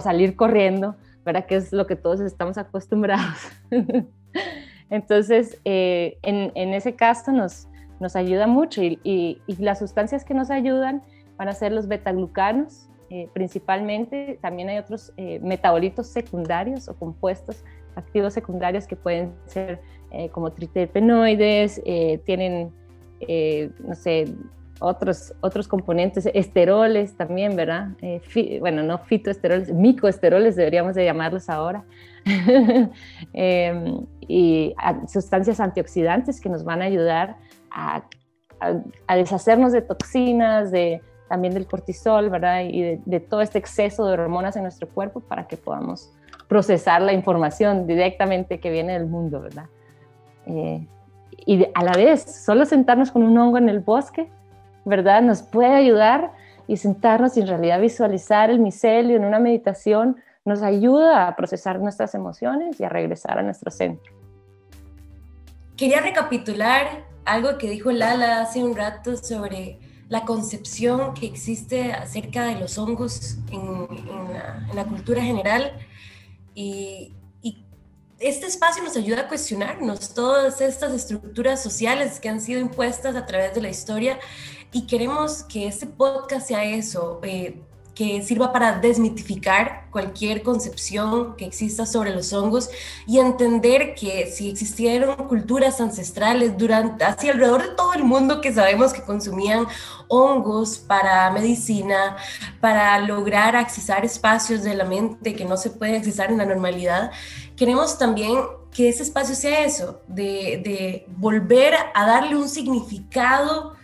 [0.00, 1.46] salir corriendo, ¿verdad?
[1.46, 3.38] Que es lo que todos estamos acostumbrados.
[4.90, 7.68] Entonces, eh, en, ese caso nos,
[8.00, 11.02] nos ayuda mucho y, y, y, las sustancias que nos ayudan
[11.36, 14.40] van a ser los betaglucanos, eh, principalmente.
[14.42, 17.62] También hay otros eh, metabolitos secundarios o compuestos
[17.94, 22.72] activos secundarios que pueden ser eh, como triterpenoides, eh, tienen,
[23.78, 24.34] no sé,
[24.80, 27.90] otros, otros componentes, esteroles también, ¿verdad?
[28.58, 31.84] bueno, no fitoesteroles, micoesteroles deberíamos de llamarlos ahora.
[33.32, 34.74] Em, y
[35.06, 37.36] sustancias antioxidantes que nos van a ayudar
[37.70, 38.02] a,
[39.14, 42.62] deshacernos de toxinas, de, también del cortisol, ¿verdad?
[42.64, 46.12] Y de, todo este exceso de hormonas en nuestro cuerpo para que podamos
[46.48, 49.66] procesar la información directamente que viene del mundo, ¿verdad?
[50.46, 50.86] Eh,
[51.46, 54.30] y a la vez, solo sentarnos con un hongo en el bosque,
[54.84, 55.22] ¿verdad?
[55.22, 56.32] Nos puede ayudar
[56.66, 61.80] y sentarnos y en realidad visualizar el micelio en una meditación nos ayuda a procesar
[61.80, 64.12] nuestras emociones y a regresar a nuestro centro.
[65.76, 72.44] Quería recapitular algo que dijo Lala hace un rato sobre la concepción que existe acerca
[72.46, 73.88] de los hongos en,
[74.74, 75.72] la, cultura general.
[76.54, 77.64] Y, y,
[78.18, 83.26] este espacio nos ayuda a cuestionarnos todas estas estructuras sociales que han sido impuestas a
[83.26, 84.18] través de la historia
[84.74, 87.62] y queremos que este podcast sea eso, eh,
[87.94, 92.68] que sirva para desmitificar cualquier concepción que exista sobre los hongos
[93.06, 98.52] y entender que si existieron culturas ancestrales durante, hacia alrededor de todo el mundo que
[98.52, 99.66] sabemos que consumían
[100.08, 102.16] hongos para medicina,
[102.60, 107.12] para lograr accesar espacios de la mente que no se pueden accesar en la normalidad,
[107.56, 108.40] queremos también
[108.72, 113.74] que ese espacio sea eso, de, de volver a darle un significado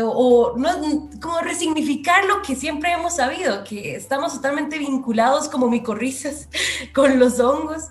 [0.00, 6.48] o, no, como resignificar lo que siempre hemos sabido, que estamos totalmente vinculados como micorrizas
[6.94, 7.88] con los hongos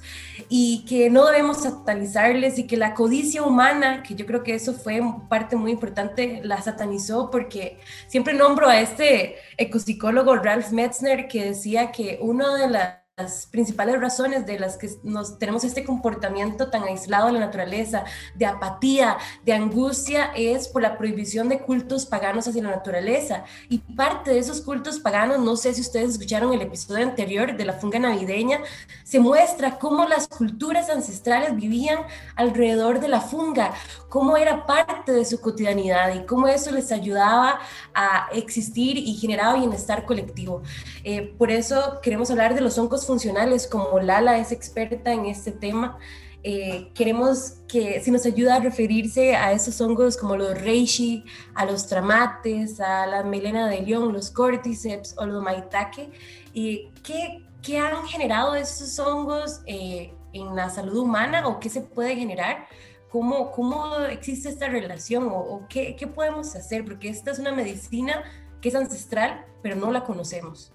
[0.50, 4.74] y que no debemos satanizarles y que la codicia humana, que yo creo que eso
[4.74, 11.46] fue parte muy importante, la satanizó porque siempre nombro a este ecopsicólogo Ralph Metzner que
[11.46, 16.70] decía que uno de las las principales razones de las que nos tenemos este comportamiento
[16.70, 18.04] tan aislado de la naturaleza,
[18.36, 23.44] de apatía, de angustia, es por la prohibición de cultos paganos hacia la naturaleza.
[23.70, 27.66] Y parte de esos cultos paganos, no sé si ustedes escucharon el episodio anterior de
[27.66, 28.60] la funga navideña,
[29.04, 32.00] se muestra cómo las culturas ancestrales vivían
[32.36, 33.74] alrededor de la funga,
[34.10, 37.60] cómo era parte de su cotidianidad y cómo eso les ayudaba
[37.94, 40.62] a existir y generaba bienestar colectivo.
[41.04, 45.52] Eh, por eso queremos hablar de los hongos funcionales, como Lala es experta en este
[45.52, 45.98] tema,
[46.44, 51.66] eh, queremos que si nos ayuda a referirse a esos hongos como los reishi, a
[51.66, 56.10] los tramates, a la melena de león, los cordyceps o los maitake,
[56.54, 61.82] y qué, qué han generado esos hongos eh, en la salud humana o qué se
[61.82, 62.66] puede generar.
[63.12, 66.86] ¿Cómo, cómo existe esta relación o, o qué, qué podemos hacer?
[66.86, 68.24] Porque esta es una medicina
[68.62, 70.72] que es ancestral, pero no la conocemos.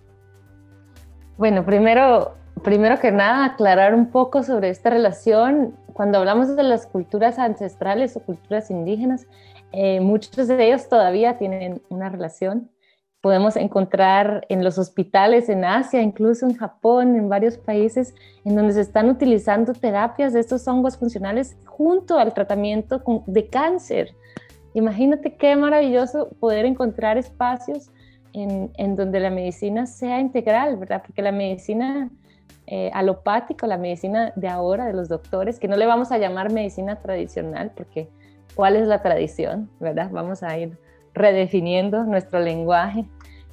[1.38, 5.76] Bueno, primero, primero que nada, aclarar un poco sobre esta relación.
[5.92, 9.26] Cuando hablamos de las culturas ancestrales o culturas indígenas,
[9.72, 12.70] eh, muchos de ellos todavía tienen una relación.
[13.20, 18.14] Podemos encontrar en los hospitales en Asia, incluso en Japón, en varios países,
[18.46, 24.14] en donde se están utilizando terapias de estos hongos funcionales junto al tratamiento de cáncer.
[24.72, 27.90] Imagínate qué maravilloso poder encontrar espacios
[28.36, 31.02] en, donde la medicina sea integral, ¿verdad?
[31.06, 32.10] Porque la medicina
[32.66, 36.52] eh, alopática, la medicina de ahora, de los doctores, que no le vamos a llamar
[36.52, 38.08] medicina tradicional, porque
[38.54, 40.10] ¿cuál es la tradición, verdad?
[40.10, 40.76] Vamos a ir
[41.14, 43.06] redefiniendo nuestro lenguaje.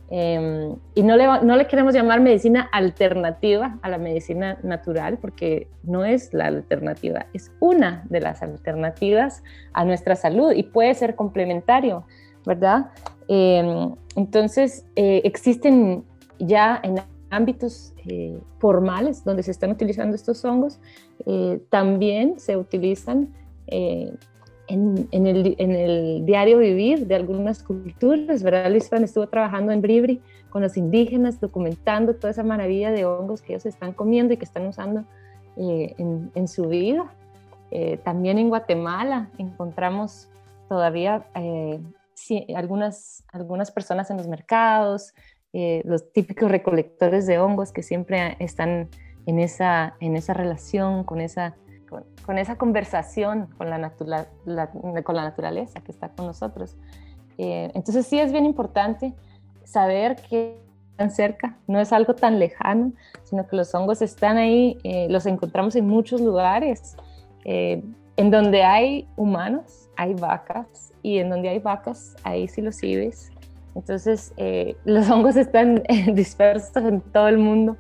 [0.10, 5.70] Eh, y no le, no le queremos llamar medicina alternativa a la medicina natural, porque
[5.84, 11.16] no es la alternativa, es una de las alternativas a nuestra salud y puede ser
[11.16, 12.06] complementario,
[12.46, 12.92] ¿verdad?
[13.28, 16.04] Eh, entonces, eh, existen
[16.40, 20.80] ya en ámbitos eh, formales donde se están utilizando estos hongos,
[21.26, 23.30] eh, también se utilizan
[23.68, 24.20] en,
[24.68, 28.70] en, el, en, el, diario vivir de algunas culturas, ¿verdad?
[28.70, 33.42] Luis Fran estuvo trabajando en Bribri con los indígenas, documentando toda esa maravilla de hongos
[33.42, 35.06] que ellos están comiendo y que están usando
[35.56, 37.12] en, en, su vida.
[38.04, 40.30] también en Guatemala encontramos
[40.68, 41.26] todavía
[42.56, 45.14] algunas, algunas personas en los mercados,
[45.56, 48.90] eh, los típicos recolectores de hongos que siempre están
[49.28, 51.56] en esa, en esa relación, con esa,
[52.26, 56.76] con, esa conversación con la, con la naturaleza que está con nosotros.
[57.38, 59.14] Eh, entonces sí es bien importante
[59.64, 60.60] saber que
[60.92, 62.94] están cerca, no es algo tan lejano,
[63.24, 66.96] sino que los hongos están ahí, eh, los encontramos en muchos lugares.
[67.46, 73.34] en donde hay humanos, hay vacas, y en donde hay vacas, hay psilocibes,
[73.76, 75.84] entonces, eh, los hongos están
[76.14, 77.78] dispersos en todo el mundo,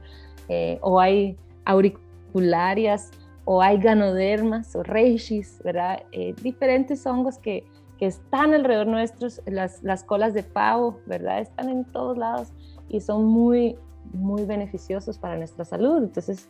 [0.49, 3.11] eh, o hay auricularias,
[3.45, 6.03] o hay ganodermas, o reishi, ¿verdad?
[6.11, 7.65] Eh, diferentes hongos que,
[7.97, 11.39] que, están alrededor nuestros, las, las, colas de pavo, ¿verdad?
[11.39, 12.53] Están en todos lados
[12.87, 13.75] y son muy,
[14.13, 16.03] muy beneficiosos para nuestra salud.
[16.03, 16.47] Entonces,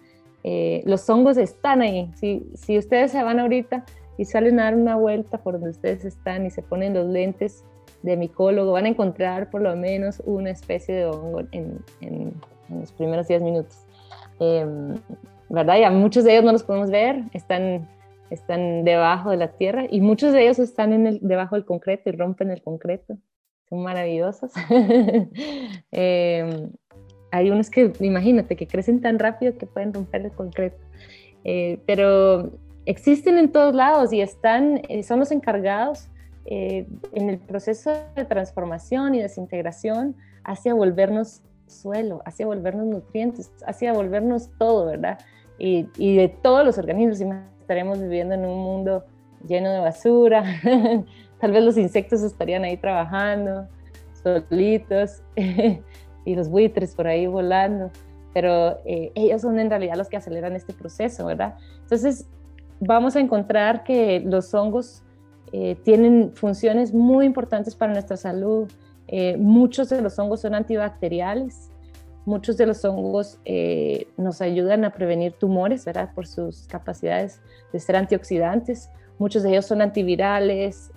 [0.85, 2.11] los hongos están ahí.
[2.15, 3.85] Si, si ustedes se van ahorita
[4.17, 7.63] y salen a dar una vuelta por donde ustedes están y se ponen los lentes,
[8.03, 12.33] de micólogo, van a encontrar por lo menos una especie de hongo en, en,
[12.69, 13.85] los primeros 10 minutos.
[14.39, 14.95] Em,
[15.49, 15.77] ¿Verdad?
[15.77, 17.87] Y a muchos de ellos no los podemos ver, están,
[18.29, 22.09] están debajo de la tierra y muchos de ellos están en el, debajo del concreto
[22.09, 23.17] y rompen el concreto.
[23.69, 24.51] Son maravillosos.
[25.91, 26.71] Em,
[27.31, 30.77] hay unos que, imagínate, que crecen tan rápido que pueden romper el concreto.
[31.43, 32.51] Eh, pero
[32.85, 36.09] existen en todos lados y están, eh, son los encargados
[36.45, 43.93] eh, en el proceso de transformación y desintegración hacia volvernos suelo, hacia volvernos nutrientes, hacia
[43.93, 45.19] volvernos todo, ¿verdad?
[45.57, 47.21] Y, de todos los organismos,
[47.61, 49.05] estaremos viviendo en un mundo
[49.47, 50.43] lleno de basura,
[51.39, 53.67] tal vez los insectos estarían ahí trabajando,
[54.21, 55.21] solitos,
[56.25, 57.91] y los buitres por ahí volando,
[58.33, 61.55] pero eh, ellos son en realidad los que aceleran este proceso, ¿verdad?
[61.81, 62.27] Entonces,
[62.85, 65.03] vamos a encontrar que los hongos
[65.51, 68.71] eh, tienen funciones muy importantes para nuestra salud.
[69.07, 71.71] Eh, muchos de los hongos son antibacteriales,
[72.25, 76.09] muchos de los hongos eh, nos ayudan a prevenir tumores, ¿verdad?
[76.13, 78.89] Por sus capacidades de ser antioxidantes.
[79.19, 80.91] Muchos de ellos son antivirales,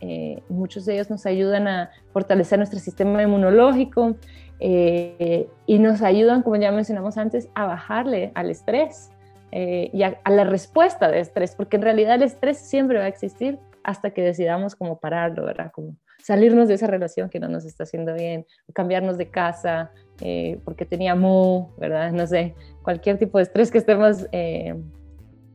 [0.48, 4.16] muchos de ellos nos ayudan a fortalecer nuestro sistema inmunológico
[4.58, 9.10] y nos ayudan, como ya mencionamos antes, a bajarle al estrés
[9.52, 13.58] y a, la respuesta de estrés, porque en realidad el estrés siempre va a existir,
[13.84, 15.70] hasta que decidamos como pararlo, ¿verdad?
[15.72, 18.44] Como salirnos de esa relación que no nos está haciendo bien,
[18.74, 22.10] cambiarnos de casa eh, porque tenía mu, ¿verdad?
[22.10, 24.74] No sé, cualquier tipo de estrés que estemos eh,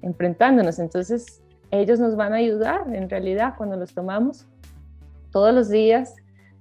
[0.01, 0.79] enfrentándonos.
[0.79, 4.47] Entonces, ellos nos van a ayudar en realidad cuando los tomamos
[5.31, 6.15] todos los días.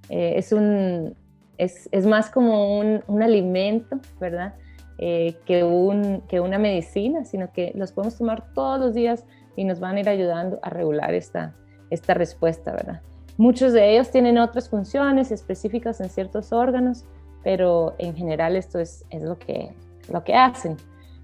[0.09, 1.15] Eh, es, un,
[1.57, 4.55] es, es, más como un, un alimento, ¿verdad?
[5.01, 9.25] Que, un, que una medicina, sino que los podemos tomar todos los días
[9.55, 11.55] y nos van a ir ayudando a regular esta,
[11.89, 13.01] esta respuesta, ¿verdad?
[13.37, 17.05] Muchos de ellos tienen otras funciones específicas en ciertos órganos,
[17.43, 19.71] pero en general esto es, es lo, que,
[20.11, 20.77] lo que hacen.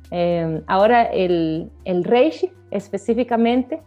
[0.10, 3.82] Em, ahora, el, el reishi específicamente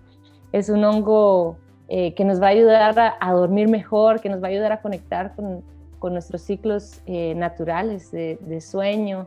[0.53, 1.57] es un hongo
[1.88, 4.80] eh, que nos va a ayudar a, dormir mejor, que nos va a ayudar a
[4.80, 5.64] conectar con,
[5.99, 9.26] con nuestros ciclos eh, naturales de sueño.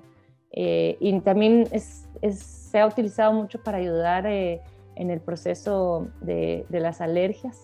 [0.54, 7.01] Eh, y también es, se ha utilizado mucho para ayudar en el proceso de, las
[7.01, 7.62] alergias,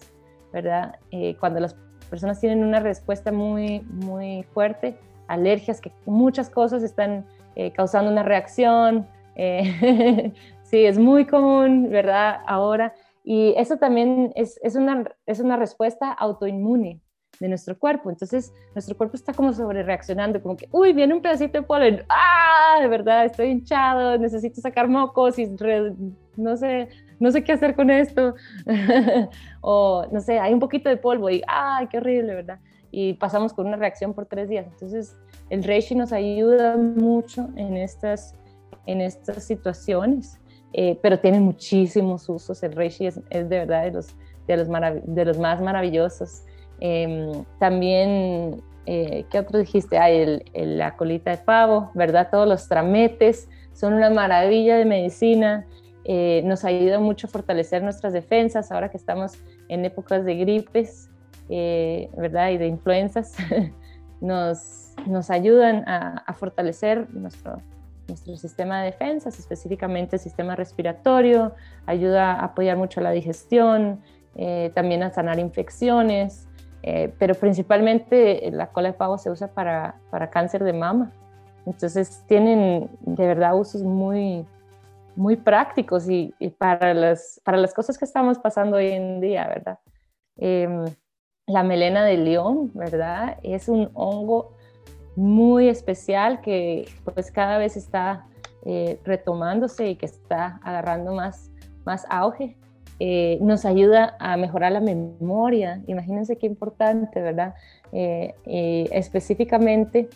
[0.52, 0.96] ¿verdad?
[1.12, 1.76] Eh, cuando las
[2.10, 7.26] personas tienen una respuesta muy, muy fuerte, alergias, que muchas cosas están
[7.56, 9.08] eh, causando una reacción.
[9.36, 10.34] Eh,
[10.64, 12.42] sí, es muy común, ¿verdad?
[12.48, 12.94] Ahora.
[13.24, 17.00] Y eso también es, es, una, es una respuesta autoinmune
[17.40, 18.10] de nuestro cuerpo.
[18.10, 22.04] Entonces, nuestro cuerpo está como sobre reaccionando, como que, uy, viene un pedacito de polen,
[22.10, 25.48] ah, de verdad, estoy hinchado, necesito sacar mocos y
[26.36, 28.36] no sé, no sé qué hacer con esto,
[29.62, 32.60] o no sé, hay un poquito de polvo y, ¡ay, qué horrible, ¿verdad?
[32.92, 34.66] Y pasamos con una reacción por tres días.
[34.68, 35.16] Entonces,
[35.50, 38.36] el reishi nos ayuda mucho en estas,
[38.86, 40.40] en estas situaciones,
[40.74, 42.64] eh, pero tiene muchísimos usos.
[42.64, 44.16] El reishi es, de verdad de los,
[44.48, 44.68] de los,
[45.06, 46.44] de los más maravillosos.
[46.80, 49.98] Em, también, eh, ¿qué otro dijiste?
[49.98, 52.30] Hay el, la colita de pavo, ¿verdad?
[52.32, 55.66] Todos los trametes son una maravilla de medicina.
[56.06, 61.10] Eh, nos ayuda mucho a fortalecer nuestras defensas ahora que estamos en épocas de gripes,
[61.50, 62.50] eh, ¿verdad?
[62.50, 63.36] Y de influencias
[64.22, 67.62] nos, nos ayudan a, fortalecer nuestro,
[68.08, 71.54] nuestro sistema de defensas, específicamente el sistema respiratorio,
[71.86, 74.02] ayuda a apoyar mucho la digestión,
[74.36, 76.49] eh, también a sanar infecciones,
[76.82, 81.12] pero principalmente la cola de pavo se usa para, para cáncer de mama.
[81.66, 84.46] Entonces tienen de verdad usos muy,
[85.16, 89.80] muy prácticos y, para, las, para las cosas que estamos pasando hoy en día, ¿verdad?
[90.38, 90.86] Em,
[91.46, 93.38] la melena de león, ¿verdad?
[93.44, 94.54] Es un hongo
[95.16, 98.26] muy especial que pues cada vez está
[98.66, 101.52] eh, retomándose y que está agarrando más,
[101.86, 102.56] más auge.
[103.00, 105.82] Eh, nos ayuda a mejorar la memoria.
[105.88, 107.56] Imagínense qué importante, ¿verdad?
[107.92, 108.36] Eh,
[108.92, 110.10] específicamente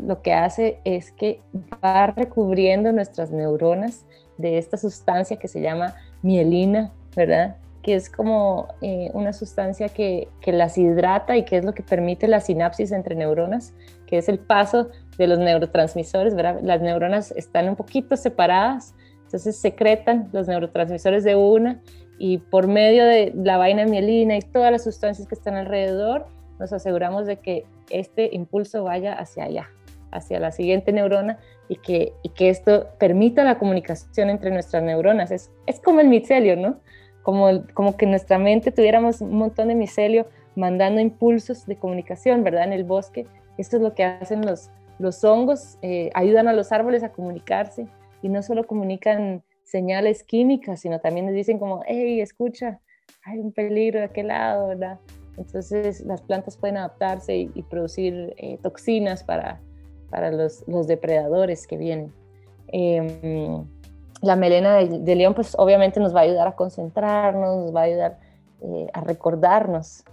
[0.00, 1.40] lo que hace es que
[1.84, 4.06] va recubriendo nuestras neuronas
[4.38, 7.56] de esta sustancia que se llama mielina, ¿verdad?
[7.82, 11.82] que es como eh, una sustancia que, que, las hidrata y que es lo que
[11.82, 13.72] permite la sinapsis entre neuronas,
[14.06, 16.60] que es el paso de los neurotransmisores, ¿verdad?
[16.62, 18.94] Las neuronas están un poquito separadas,
[19.30, 21.80] entonces secretan los neurotransmisores de una
[22.18, 26.26] y por medio de la vaina mielina y todas las sustancias que están alrededor,
[26.58, 29.70] nos aseguramos de que este impulso vaya hacia allá,
[30.10, 35.30] hacia la siguiente neurona y que, y que esto permita la comunicación entre nuestras neuronas.
[35.30, 36.80] Es, es como el micelio, ¿no?
[37.22, 40.26] como, como que nuestra mente tuviéramos un montón de micelio
[40.56, 42.64] mandando impulsos de comunicación, ¿verdad?
[42.64, 43.28] En el bosque.
[43.58, 47.86] Esto es lo que hacen los, los hongos, eh, ayudan a los árboles a comunicarse
[48.22, 52.80] y no solo comunican señales químicas, sino también les dicen como, hey, escucha,
[53.24, 54.98] hay un peligro de aquel lado, ¿verdad?
[55.36, 59.60] Entonces las plantas pueden adaptarse y, producir eh, toxinas para,
[60.10, 62.12] para los, los, depredadores que vienen.
[62.72, 63.62] Eh,
[64.22, 67.84] la melena de, león pues obviamente nos va a ayudar a concentrarnos, nos va a
[67.84, 68.18] ayudar
[68.60, 70.04] eh, a recordarnos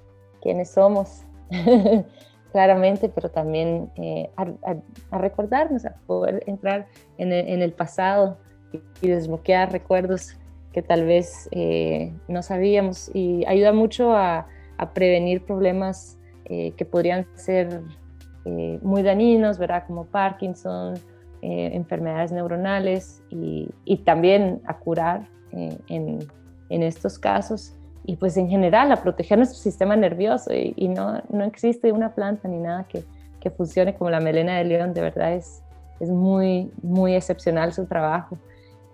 [0.42, 1.24] quiénes somos,
[2.52, 6.88] claramente, pero también eh, a, recordarnos, a poder entrar
[7.18, 8.38] en el, pasado
[8.72, 10.38] y, desbloquear recuerdos
[10.74, 14.48] que tal vez eh, no sabíamos y ayuda mucho a,
[14.94, 17.82] prevenir problemas que podrían ser
[18.46, 19.86] muy dañinos, ¿verdad?
[19.88, 20.94] Como Parkinson,
[21.44, 23.70] eh, enfermedades neuronales y,
[24.06, 26.28] también a curar eh, en,
[26.70, 27.76] estos casos
[28.08, 32.48] y pues en general a proteger nuestro sistema nervioso y, no, no, existe una planta
[32.48, 33.04] ni nada que,
[33.40, 35.62] que, funcione como la melena de león, de verdad es,
[36.00, 38.38] es muy, muy excepcional su trabajo.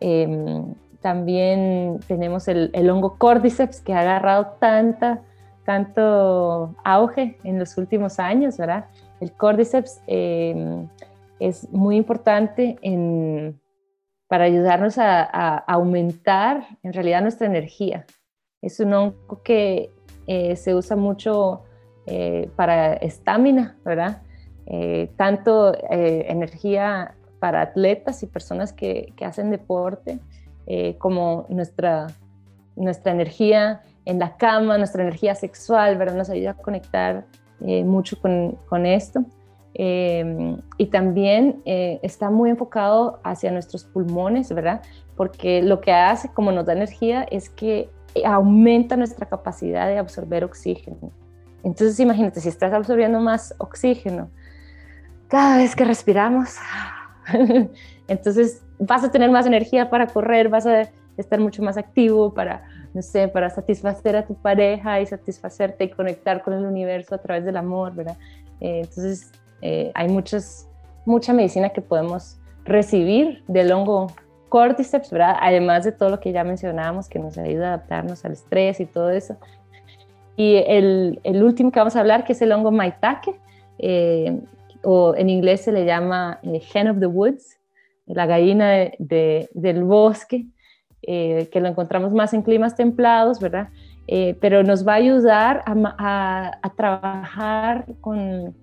[0.01, 5.21] Em, también tenemos el, el, hongo cordyceps que ha agarrado tanta,
[5.63, 8.85] tanto auge en los últimos años, ¿verdad?
[9.19, 10.87] El cordyceps eh,
[11.39, 12.77] es muy importante
[14.27, 18.05] para ayudarnos a, aumentar en realidad nuestra energía.
[18.63, 19.91] Es un hongo que
[20.25, 21.61] eh, se usa mucho
[22.07, 24.23] eh, para estamina, ¿verdad?
[24.65, 30.19] Eh, tanto energía para atletas y personas que, hacen deporte,
[30.97, 32.07] como nuestra,
[32.75, 36.15] nuestra energía en la cama, nuestra energía sexual, ¿verdad?
[36.15, 37.25] Nos ayuda a conectar
[37.59, 39.25] mucho con, con esto.
[39.75, 44.81] Em, y también eh, está muy enfocado hacia nuestros pulmones, ¿verdad?
[45.15, 47.89] Porque lo que hace, como nos da energía, es que
[48.25, 51.11] aumenta nuestra capacidad de absorber oxígeno.
[51.63, 54.29] Entonces, imagínate, si estás absorbiendo más oxígeno
[55.27, 56.57] cada vez que respiramos,
[58.07, 62.63] entonces vas a tener más energía para correr, vas a estar mucho más activo para,
[62.93, 67.17] no sé, para satisfacer a tu pareja y satisfacerte y conectar con el universo a
[67.19, 68.17] través del amor, ¿verdad?
[68.59, 70.67] Eh, entonces, eh, hay muchas,
[71.05, 74.11] mucha medicina que podemos recibir del hongo
[74.53, 75.35] cordyceps, ¿verdad?
[75.41, 78.85] Además de todo lo que ya mencionábamos, que nos ayuda a adaptarnos al estrés y
[78.85, 79.35] todo eso.
[80.37, 83.33] Y el, el último que vamos a hablar, que es el hongo maitake,
[83.79, 84.39] eh,
[84.83, 87.57] o en inglés se le llama eh, hen of the woods,
[88.05, 90.45] la gallina de, del bosque,
[91.01, 93.69] que lo encontramos más en climas templados, ¿verdad?
[94.39, 98.53] pero nos va a ayudar a, a, a trabajar con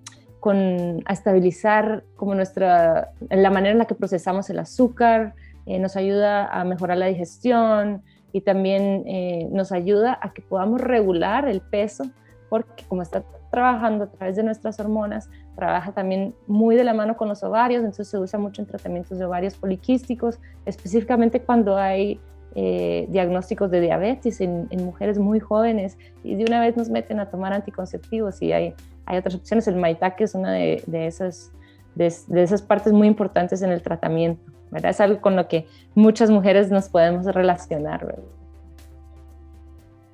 [0.41, 5.35] con, a estabilizar como nuestra, la manera en la que procesamos el azúcar,
[5.65, 8.01] eh, nos ayuda a mejorar la digestión
[8.31, 12.05] y también eh, nos ayuda a que podamos regular el peso,
[12.49, 17.17] porque como está trabajando a través de nuestras hormonas, trabaja también muy de la mano
[17.17, 22.19] con los ovarios, entonces se usa mucho en tratamientos de ovarios poliquísticos, específicamente cuando hay
[22.55, 27.29] eh, diagnósticos de diabetes en, mujeres muy jóvenes y de una vez nos meten a
[27.29, 29.67] tomar anticonceptivos y hay hay otras opciones.
[29.67, 31.51] El maitake es una de, esas,
[31.95, 34.41] de, esas partes muy importantes en el tratamiento.
[34.73, 38.19] Es algo con lo que muchas mujeres nos podemos relacionar.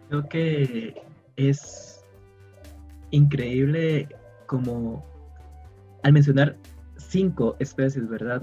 [0.09, 1.01] Creo que
[1.35, 2.03] es
[3.11, 4.07] increíble
[4.47, 5.03] como
[6.03, 6.55] al mencionar
[6.97, 8.41] cinco especies, ¿verdad?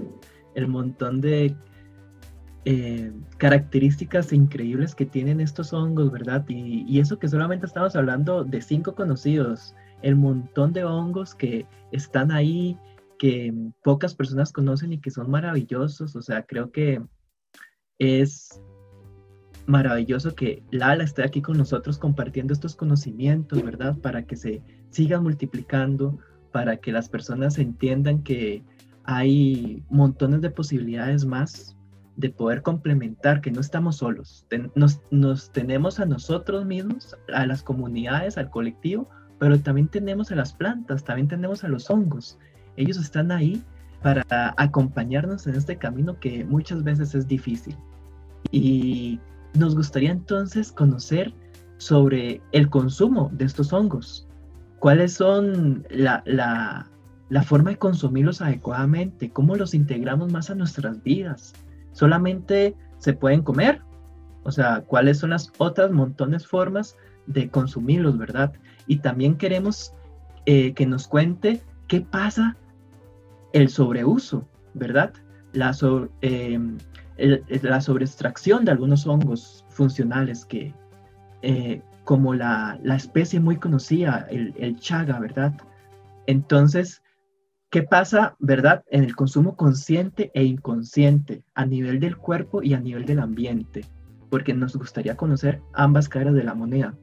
[0.53, 1.55] El montón de
[2.67, 6.43] eh, características increíbles que tienen estos hongos, ¿verdad?
[6.47, 12.31] Y, eso que solamente estamos hablando de cinco conocidos el montón de hongos que están
[12.31, 12.77] ahí,
[13.17, 13.53] que
[13.83, 16.15] pocas personas conocen y que son maravillosos.
[16.15, 17.01] O sea, creo que
[17.99, 18.61] es
[19.67, 23.97] maravilloso que Lala esté aquí con nosotros compartiendo estos conocimientos, ¿verdad?
[23.97, 26.19] Para que se sigan multiplicando,
[26.51, 28.63] para que las personas entiendan que
[29.03, 31.75] hay montones de posibilidades más
[32.15, 34.47] de poder complementar, que no estamos solos.
[34.75, 40.35] nos, nos tenemos a nosotros mismos, a las comunidades, al colectivo, pero también tenemos a
[40.35, 42.39] las plantas, también tenemos a los hongos.
[42.77, 43.63] Ellos están ahí
[44.01, 47.75] para acompañarnos en este camino que muchas veces es difícil.
[48.51, 49.19] Y
[49.55, 51.33] nos gustaría entonces conocer
[51.77, 54.27] sobre el consumo de estos hongos.
[54.79, 56.87] ¿Cuáles son la, la,
[57.29, 59.31] la forma de consumirlos adecuadamente?
[59.31, 61.53] ¿Cómo los integramos más a nuestras vidas?
[61.91, 63.81] ¿Solamente se pueden comer?
[64.43, 66.95] O sea, ¿cuáles son las otras montones formas
[67.25, 68.53] de consumirlos, verdad?
[68.85, 69.93] Y también queremos
[70.45, 72.55] eh, que nos cuente qué pasa
[73.55, 75.13] el sobreuso, ¿verdad?
[75.53, 75.73] La,
[76.21, 76.59] eh,
[77.61, 80.73] la sobreextracción de algunos hongos funcionales que,
[81.41, 85.53] eh, como la, especie muy conocida, el, chaga, ¿verdad?
[86.27, 87.01] Entonces,
[87.69, 92.81] ¿qué pasa, verdad, en el consumo consciente e inconsciente a nivel del cuerpo y a
[92.81, 93.85] nivel del ambiente?
[94.29, 96.93] Porque nos gustaría conocer ambas caras de la moneda.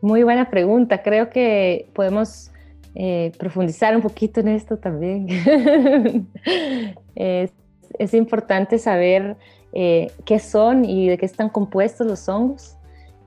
[0.00, 1.02] Muy buena pregunta.
[1.02, 2.52] Creo que podemos
[2.98, 5.28] eh, profundizar un poquito en esto también.
[7.14, 7.52] es,
[7.98, 9.36] es, importante saber
[9.74, 12.78] eh, qué son y de qué están compuestos los hongos.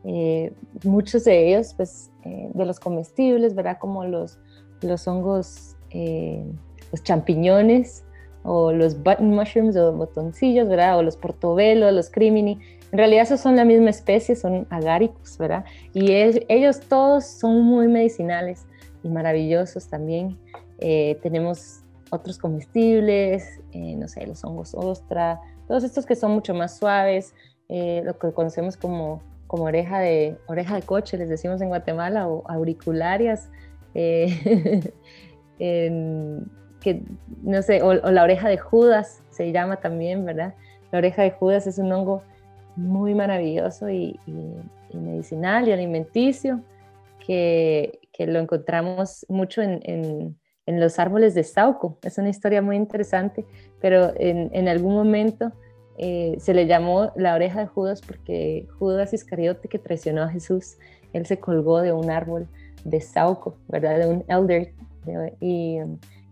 [0.05, 0.51] Eh,
[0.83, 3.77] muchos de ellos, pues, de los comestibles, ¿verdad?
[3.79, 4.39] Como los,
[4.81, 8.03] los hongos, los champiñones
[8.41, 10.97] o los button mushrooms o botoncillos, ¿verdad?
[10.97, 12.59] O los portobello, los crimini.
[12.91, 15.63] En realidad esos son la misma especie, son agáricos, ¿verdad?
[15.93, 18.65] Y ellos todos son muy medicinales
[19.03, 20.37] y maravillosos también.
[20.79, 26.53] Eh, tenemos otros comestibles, eh, no sé, los hongos ostra, todos estos que son mucho
[26.53, 27.33] más suaves,
[27.67, 32.27] eh, lo que conocemos como, como oreja, de, oreja de coche, les decimos en Guatemala,
[32.27, 33.49] o auricularias,
[33.93, 34.91] que,
[37.43, 40.55] no sé, o, la oreja de Judas se llama también, ¿verdad?
[40.91, 42.23] La oreja de Judas es un hongo
[42.75, 46.61] muy maravilloso y, y medicinal y alimenticio
[47.25, 51.97] que, que lo encontramos mucho en, en, los árboles de Sauco.
[52.03, 53.45] Es una historia muy interesante,
[53.79, 55.53] pero en, en algún momento
[55.97, 60.77] eh, se le llamó la oreja de Judas porque Judas Iscariote que traicionó a Jesús,
[61.13, 62.49] él se colgó de un árbol
[62.83, 63.99] de Sauco, ¿verdad?
[63.99, 64.73] De un elder.
[65.39, 65.77] y,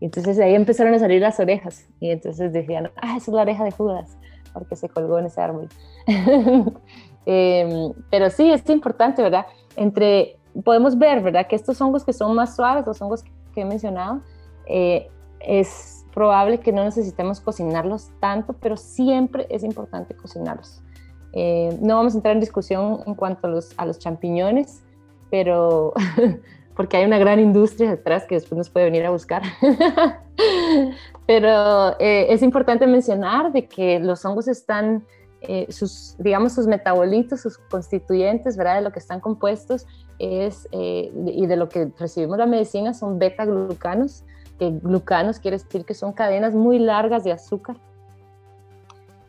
[0.02, 3.64] entonces ahí empezaron a salir las orejas y entonces decían, ah, esa es la oreja
[3.64, 4.18] de Judas,
[4.54, 5.70] porque se colgó en ese árbol.
[7.30, 9.48] Em, pero sí, es importante, ¿verdad?
[9.76, 11.48] Entre podemos ver, ¿verdad?
[11.48, 14.22] Que estos hongos que son más suaves, los hongos que, he mencionado,
[14.68, 20.82] eh, es probable que no necesitemos cocinarlos tanto, pero siempre es importante cocinarlos.
[21.34, 24.84] Eh, no vamos a entrar en discusión en cuanto a los, a los champiñones,
[25.30, 25.94] pero
[26.76, 29.42] porque hay una gran industria detrás que después nos puede venir a buscar.
[31.28, 35.06] pero eh, es importante mencionar de que los hongos están,
[35.70, 38.78] sus, digamos, sus metabolitos, sus constituyentes, ¿verdad?
[38.78, 39.86] De lo que están compuestos,
[40.20, 44.24] eh, y de lo que recibimos la medicina son beta-glucanos,
[44.58, 47.78] que glucanos quiere decir que son cadenas muy largas de azúcar.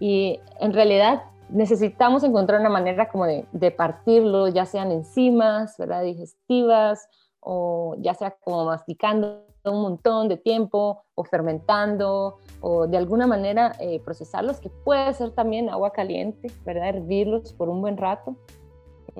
[0.00, 6.02] Y en realidad necesitamos encontrar una manera como de, de partirlo, ya sean enzimas, ¿verdad?
[6.02, 7.08] digestivas,
[7.40, 13.72] o ya sea como masticando un montón de tiempo, o fermentando, o de alguna manera
[13.80, 16.88] eh, procesarlos, que puede ser también agua caliente, ¿verdad?
[16.88, 18.36] Hervirlos por un buen rato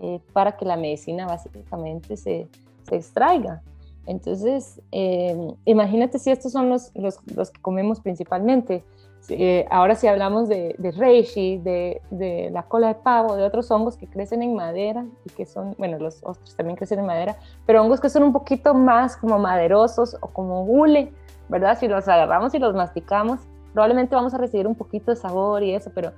[0.03, 2.49] eh, para que la medicina básicamente se,
[2.83, 3.63] se extraiga.
[4.07, 8.83] Entonces, eh, imagínate si estos son los, los, los que comemos principalmente.
[9.29, 13.71] Eh, ahora si hablamos de, de reishi, de, de, la cola de pavo, de otros
[13.71, 17.37] hongos que crecen en madera y que son, bueno, los ostros también crecen en madera,
[17.67, 21.13] pero hongos que son un poquito más como maderosos o como hule,
[21.51, 21.79] ¿verdad?
[21.79, 23.41] Si los agarramos y los masticamos,
[23.75, 26.13] probablemente vamos a recibir un poquito de sabor y eso, pero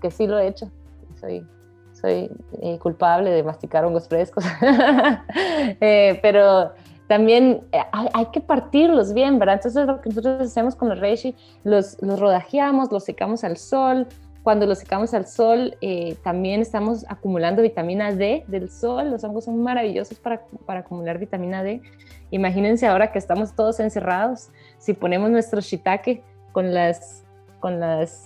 [0.00, 0.68] que sí lo he hecho.
[1.20, 1.46] Soy
[2.00, 2.30] soy
[2.62, 4.44] eh, culpable de masticar hongos frescos,
[5.80, 6.72] eh, pero
[7.06, 9.56] también eh, hay, que partirlos bien, ¿verdad?
[9.56, 11.34] Entonces lo que nosotros hacemos con los reishi,
[11.64, 14.06] los, los rodajeamos, los secamos al sol.
[14.42, 15.76] Cuando los secamos al sol,
[16.22, 19.10] también estamos acumulando vitamina D del sol.
[19.10, 21.82] Los hongos son maravillosos para, para acumular vitamina D.
[22.30, 24.48] Imagínense ahora que estamos todos encerrados,
[24.78, 26.22] si ponemos nuestro shiitake
[26.52, 27.22] con las,
[27.58, 28.24] con las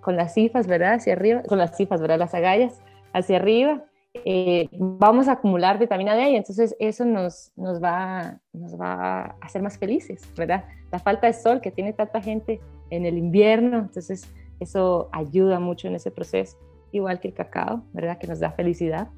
[0.00, 0.94] con las cifas, ¿verdad?
[0.94, 2.18] Hacia arriba, con las cifas, ¿verdad?
[2.18, 2.80] Las agallas
[3.12, 3.84] hacia arriba,
[4.24, 9.36] eh, vamos a acumular vitamina D y entonces eso nos, nos, va, nos va a
[9.40, 10.64] hacer más felices, ¿verdad?
[10.90, 15.88] La falta de sol que tiene tanta gente en el invierno, entonces Eso ayuda mucho
[15.88, 16.58] en ese proceso,
[16.92, 18.18] igual que el cacao, ¿verdad?
[18.18, 19.08] Que nos da felicidad.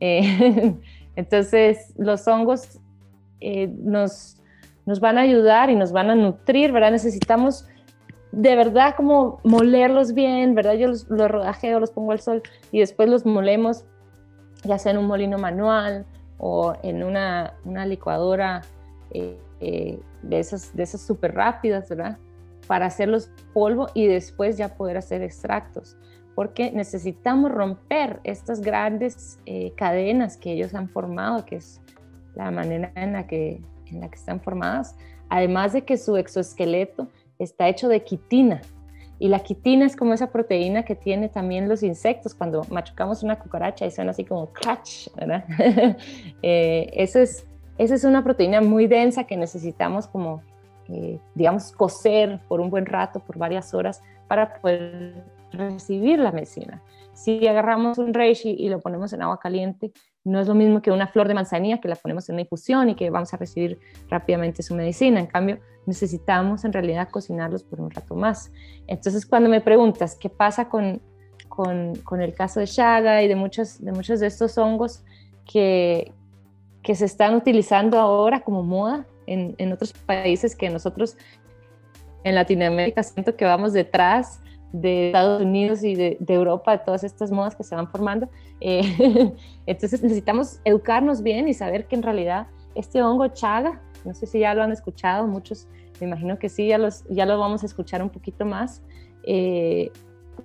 [0.00, 0.74] Eh,
[1.16, 2.80] entonces, los hongos
[3.40, 4.42] eh, nos,
[4.84, 6.90] nos van a ayudar y nos van a nutrir, ¿verdad?
[6.90, 7.66] Necesitamos
[8.32, 10.74] de verdad como molerlos bien, ¿verdad?
[10.74, 13.84] Yo los, los rodajeo, los pongo al sol y después los molemos,
[14.64, 16.06] ya sea en un molino manual
[16.38, 18.62] o en una, una licuadora
[19.10, 22.18] eh, eh, de esas, de esas súper rápidas, ¿verdad?
[22.66, 25.96] Para hacerlos polvo y después ya poder hacer extractos,
[26.34, 31.80] porque necesitamos romper estas grandes eh, cadenas que ellos han formado, que es
[32.34, 34.96] la manera en la, que, en la que están formadas,
[35.28, 37.08] además de que su exoesqueleto
[37.40, 38.60] está hecho de quitina.
[39.18, 42.34] Y la quitina es como esa proteína que tiene también los insectos.
[42.34, 45.44] Cuando machucamos una cucaracha y suena así como crunch, ¿verdad?
[46.42, 50.42] eh, eso es, esa es una proteína muy densa que necesitamos como,
[50.88, 55.22] eh, digamos, cocer por un buen rato, por varias horas, para poder
[55.52, 56.82] recibir la medicina.
[57.12, 59.92] Si agarramos un reishi y lo ponemos en agua caliente,
[60.24, 62.90] no es lo mismo que una flor de manzanilla que la ponemos en una infusión
[62.90, 65.18] y que vamos a recibir rápidamente su medicina.
[65.18, 68.52] En cambio, necesitamos en realidad cocinarlos por un rato más.
[68.86, 71.00] Entonces, cuando me preguntas qué pasa con,
[71.48, 75.04] con, con el caso de Chaga y de muchos, de muchos de estos hongos
[75.50, 76.12] que,
[76.82, 81.16] que se están utilizando ahora como moda en, en otros países que nosotros
[82.24, 84.40] en Latinoamérica siento que vamos detrás
[84.72, 88.28] de Estados Unidos y de, Europa, de todas estas modas que se van formando.
[88.60, 89.34] Eh,
[89.66, 94.40] entonces necesitamos educarnos bien y saber que en realidad este hongo chaga, no sé si
[94.40, 95.68] ya lo han escuchado, muchos
[96.00, 98.82] me imagino que sí, ya, los, ya lo vamos a escuchar un poquito más.
[99.22, 99.90] Eh,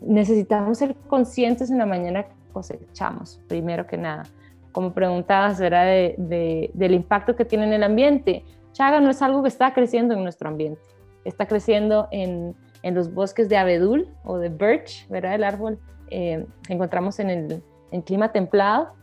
[0.01, 4.23] necesitamos ser conscientes en la mañana que cosechamos, primero que nada.
[4.71, 5.85] Como preguntabas, ¿verdad?
[5.85, 8.43] De, del impacto que tiene en el ambiente.
[8.73, 10.81] Chaga no es algo que está creciendo en nuestro ambiente,
[11.23, 12.53] está creciendo en,
[12.83, 15.35] en los bosques de abedul o de birch, ¿verdad?
[15.35, 17.63] El árbol eh, que encontramos en el
[17.95, 18.93] en clima templado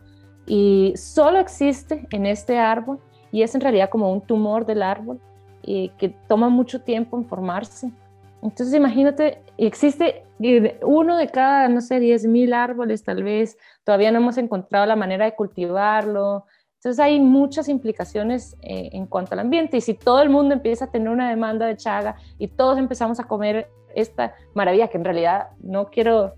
[0.45, 2.99] y solo existe en este árbol
[3.31, 5.19] y es en realidad como un tumor del árbol
[5.61, 7.91] y que toma mucho tiempo en formarse.
[8.41, 10.23] Entonces imagínate, existe
[10.81, 14.97] uno de cada, no sé, 10 mil árboles tal vez, todavía no hemos encontrado la
[14.97, 20.21] manera de cultivarlo, entonces hay muchas implicaciones eh, en cuanto al ambiente y si todo
[20.21, 24.35] el mundo empieza a tener una demanda de chaga y todos empezamos a comer esta
[24.53, 26.33] maravilla que en realidad no quiero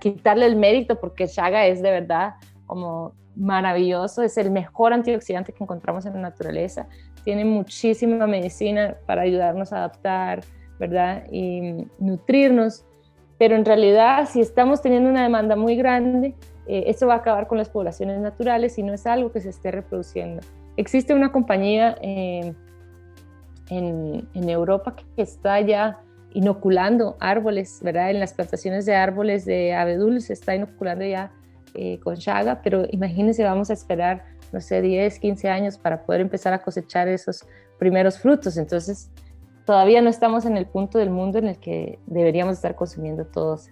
[0.00, 2.34] quitarle el mérito porque chaga es de verdad
[2.66, 6.86] como maravilloso, es el mejor antioxidante que encontramos en la naturaleza,
[7.24, 10.42] tiene muchísima medicina para ayudarnos a adaptar,
[10.78, 11.24] ¿verdad?
[11.30, 12.84] Y nutrirnos,
[13.38, 16.34] pero en realidad si estamos teniendo una demanda muy grande,
[16.66, 19.50] eh, esto va a acabar con las poblaciones naturales y no es algo que se
[19.50, 20.42] esté reproduciendo.
[20.76, 22.54] Existe una compañía eh,
[23.70, 26.00] en, en, Europa que está ya
[26.34, 28.10] inoculando árboles, ¿verdad?
[28.10, 31.32] En las plantaciones de árboles de abedul se está inoculando ya
[31.74, 36.20] eh, con chaga, pero imagínense, vamos a esperar, no sé, 10, 15 años para poder
[36.20, 37.46] empezar a cosechar esos
[37.78, 38.56] primeros frutos.
[38.56, 39.10] Entonces,
[39.64, 43.70] todavía no estamos en el punto del mundo en el que deberíamos estar consumiendo todos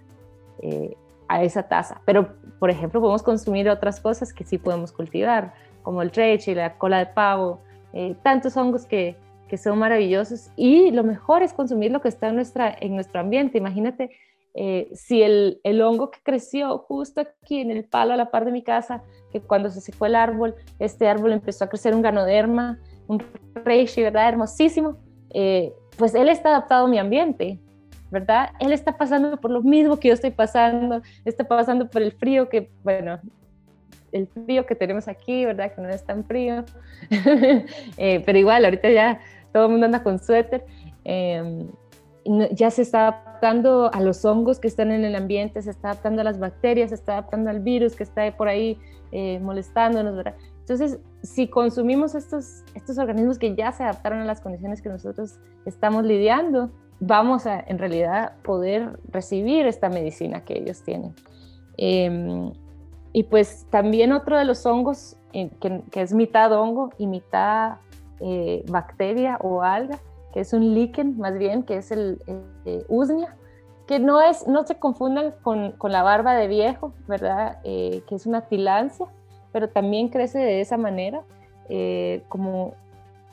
[0.61, 0.95] eh,
[1.27, 2.01] a esa tasa.
[2.05, 6.77] Pero, por ejemplo, podemos consumir otras cosas que sí podemos cultivar, como el y la
[6.77, 7.59] cola de pavo,
[7.91, 9.17] eh, tantos hongos que,
[9.53, 10.49] que, son maravillosos.
[10.55, 13.59] Y lo mejor es consumir lo que está en, nuestra, en nuestro ambiente.
[13.59, 14.09] Imagínate
[14.55, 18.45] eh, si el, el, hongo que creció justo aquí en el palo a la par
[18.45, 22.01] de mi casa, que cuando se secó el árbol, este árbol empezó a crecer un
[22.01, 23.23] ganoderma, un
[23.53, 24.29] reishi, ¿verdad?
[24.29, 24.97] Hermosísimo.
[25.29, 27.59] Eh, pues él está adaptado a mi ambiente.
[28.09, 28.51] ¿verdad?
[28.59, 32.47] Él está pasando por lo mismo que yo estoy pasando, está pasando por el frío
[32.47, 33.19] que, bueno,
[34.13, 35.73] el frío que tenemos aquí, ¿verdad?
[35.73, 36.63] Que no es tan frío,
[37.97, 39.19] eh, pero igual, ahorita ya
[39.53, 40.65] todo el mundo anda con suéter.
[41.05, 41.69] Em,
[42.51, 46.21] ya se está adaptando a los hongos que están en el ambiente, se está adaptando
[46.21, 48.79] a las bacterias, se está adaptando al virus que está por ahí
[49.11, 50.35] eh, molestándonos, ¿verdad?
[50.59, 55.37] Entonces, si consumimos estos, estos organismos que ya se adaptaron a las condiciones que nosotros
[55.65, 61.13] estamos lidiando, vamos a en realidad poder recibir esta medicina que ellos tienen.
[61.77, 62.53] Em,
[63.11, 67.77] y pues también otro de los hongos, eh, que, es mitad hongo y mitad
[68.23, 69.99] eh, bacteria o alga,
[70.33, 72.19] que es un líquen más bien, que es el,
[72.87, 73.35] usnia,
[73.87, 77.59] que no, es, no se confundan con, con la barba de viejo, ¿verdad?
[77.63, 79.05] Eh, que es una tilancia,
[79.51, 81.21] pero también crece de esa manera,
[82.27, 82.73] como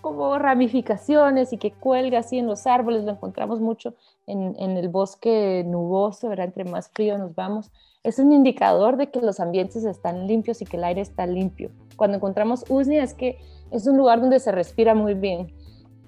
[0.00, 3.94] como ramificaciones y que cuelga así en los árboles, lo encontramos mucho
[4.26, 6.46] en, el bosque nuboso, ¿verdad?
[6.46, 7.70] entre más frío nos vamos.
[8.02, 11.70] Es un indicador de que los ambientes están limpios y que el aire está limpio.
[11.96, 13.38] Cuando encontramos usnia es que
[13.70, 15.52] es un lugar donde se respira muy bien.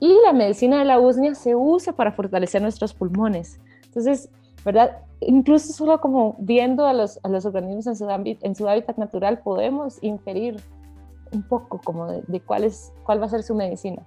[0.01, 3.61] Y la medicina de la usnia se usa para fortalecer nuestros pulmones.
[3.85, 4.31] Entonces,
[4.65, 4.99] ¿verdad?
[5.21, 10.61] Incluso solo como viendo a los, a los organismos en su, hábitat natural podemos inferir
[11.33, 14.03] un poco como de, cuál, es, cuál va a ser su medicina.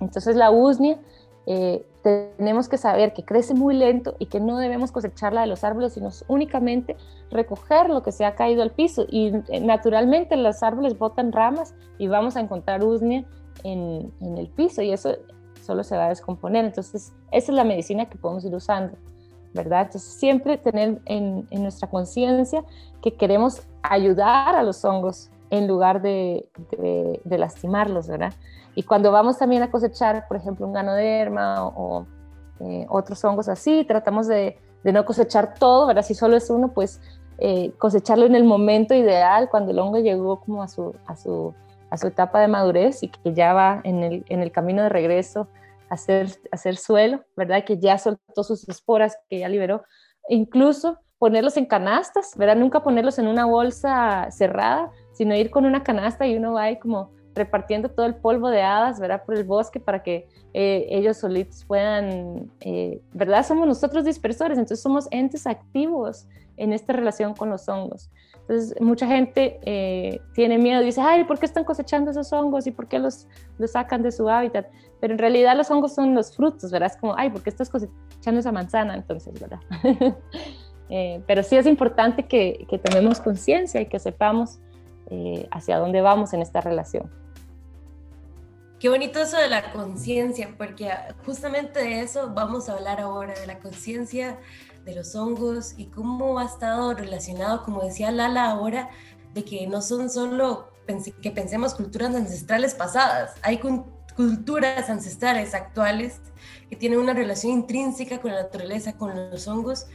[0.00, 0.98] Entonces la usnia
[1.46, 5.64] eh, tenemos que saber que crece muy lento y que no debemos cosecharla de los
[5.64, 6.96] árboles, sino únicamente
[7.30, 9.06] recoger lo que se ha caído al piso.
[9.08, 13.24] Y eh, naturalmente los árboles botan ramas y vamos a encontrar usnia
[13.64, 15.16] en, en el piso y eso
[15.62, 16.64] solo se va a descomponer.
[16.64, 18.96] Entonces, esa es la medicina que podemos ir usando,
[19.52, 19.82] ¿verdad?
[19.82, 22.64] Entonces, siempre tener en, en nuestra conciencia
[23.02, 26.48] que queremos ayudar a los hongos en lugar de,
[27.24, 28.32] de, lastimarlos, ¿verdad?
[28.74, 32.06] Y cuando vamos también a cosechar, por ejemplo, un ganoderma o,
[32.60, 36.02] eh, otros hongos así, tratamos de, de, no cosechar todo, ¿verdad?
[36.02, 37.00] Si solo es uno, pues
[37.38, 41.54] eh, cosecharlo en el momento ideal, cuando el hongo llegó como a su, a su,
[41.88, 44.90] a su etapa de madurez y que ya va en el, en el camino de
[44.90, 45.48] regreso
[45.88, 47.64] a hacer, a hacer suelo, ¿verdad?
[47.64, 49.84] Que ya soltó sus esporas, que ya liberó.
[50.28, 52.56] incluso ponerlos en canastas, ¿verdad?
[52.56, 56.78] Nunca ponerlos en una bolsa cerrada, sino ir con una canasta y uno va ahí
[56.78, 59.24] como repartiendo todo el polvo de hadas, ¿verdad?
[59.24, 63.46] Por el bosque para que eh, ellos solitos puedan, eh, ¿verdad?
[63.46, 66.26] Somos nosotros dispersores, entonces somos entes activos
[66.56, 68.10] en esta relación con los hongos.
[68.40, 72.72] Entonces, mucha gente eh, tiene miedo, dice, ay, ¿por qué están cosechando esos hongos y
[72.72, 73.28] por qué los,
[73.58, 74.66] los sacan de su hábitat?
[75.00, 76.90] Pero en realidad los hongos son los frutos, ¿verdad?
[76.90, 78.94] Es como, ay, ¿por qué estás cosechando esa manzana?
[78.94, 79.60] Entonces, ¿verdad?
[81.28, 84.58] pero sí es importante que, que tomemos conciencia y que sepamos
[85.10, 87.10] eh, hacia dónde vamos en esta relación.
[88.78, 90.90] Qué bonito eso de la conciencia, porque
[91.26, 94.38] justamente de eso vamos a hablar ahora, de la conciencia
[94.86, 98.88] de los hongos y cómo ha estado relacionado, como decía Lala ahora,
[99.34, 100.70] de que no son solo
[101.22, 103.60] que pensemos culturas ancestrales pasadas, hay
[104.16, 106.20] culturas ancestrales actuales
[106.68, 109.86] que tienen una relación intrínseca con la naturaleza, con los hongos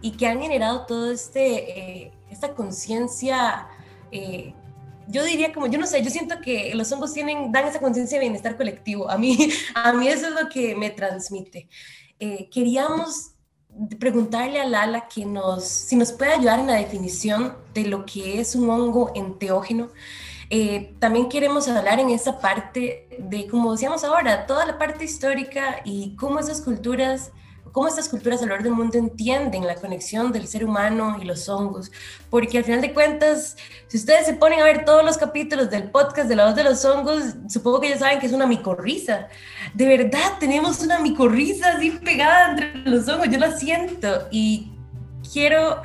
[0.00, 3.68] y que han generado todo este, eh, esta conciencia
[4.12, 4.54] eh,
[5.08, 8.18] yo diría como, yo no sé, yo siento que los hongos tienen, dan esa conciencia
[8.18, 9.10] de bienestar colectivo.
[9.10, 9.36] A mí,
[9.74, 11.68] a mí eso es lo que me transmite.
[12.20, 13.32] Eh, queríamos
[13.98, 18.40] preguntarle a Lala que nos, si nos puede ayudar en la definición de lo que
[18.40, 19.90] es un hongo enteógeno.
[20.50, 25.80] Eh, también queremos hablar en esa parte de, como decíamos ahora, toda la parte histórica
[25.84, 27.32] y cómo esas culturas
[27.72, 31.90] cómo estas culturas alrededor del mundo entienden la conexión del ser humano y los hongos,
[32.30, 33.56] porque al final de cuentas,
[33.88, 36.64] si ustedes se ponen a ver todos los capítulos del podcast de la voz de
[36.64, 39.28] los hongos, supongo que ya saben que es una micorrisa.
[39.74, 44.72] De verdad, tenemos una micorrisa así pegada entre los hongos, yo la siento y
[45.32, 45.82] quiero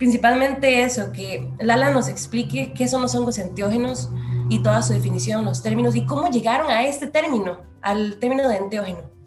[0.00, 4.08] principalmente eso, que Lala nos explique qué son los hongos enteógenos
[4.48, 8.56] y toda su definición, los términos y cómo llegaron a este término, al término de
[8.56, 9.19] enteógeno.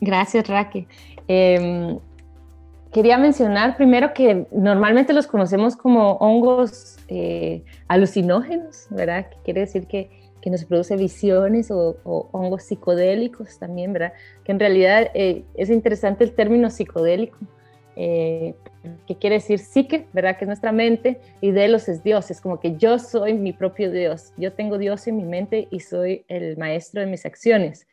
[0.00, 0.86] Gracias, Raque.
[1.28, 1.98] Em,
[2.90, 9.28] quería mencionar primero que normalmente los conocemos como hongos eh, alucinógenos, ¿verdad?
[9.28, 11.96] Que quiere decir que, que nos produce visiones o,
[12.32, 14.14] hongos psicodélicos también, ¿verdad?
[14.44, 17.36] Que en realidad eh, es interesante el término psicodélico,
[17.94, 18.54] eh,
[19.06, 20.38] que quiere decir psique, ¿verdad?
[20.38, 23.90] Que es nuestra mente y delos es Dios, es como que yo soy mi propio
[23.90, 27.86] Dios, yo tengo Dios en mi mente y soy el maestro de mis acciones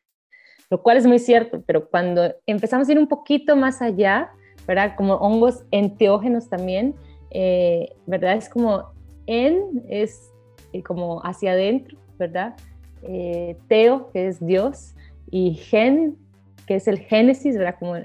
[0.69, 4.31] lo cual es muy cierto, pero cuando empezamos a ir un poquito más allá,
[4.67, 4.95] ¿verdad?
[4.97, 6.93] Como hongos enteógenos también,
[7.31, 8.35] eh, ¿verdad?
[8.35, 8.91] Es como
[9.27, 10.31] en, es
[10.73, 12.55] eh, como hacia adentro, ¿verdad?
[13.03, 14.93] Eh, teo, que es Dios,
[15.31, 16.17] y gen,
[16.65, 17.75] que es el génesis, ¿verdad?
[17.79, 17.95] Como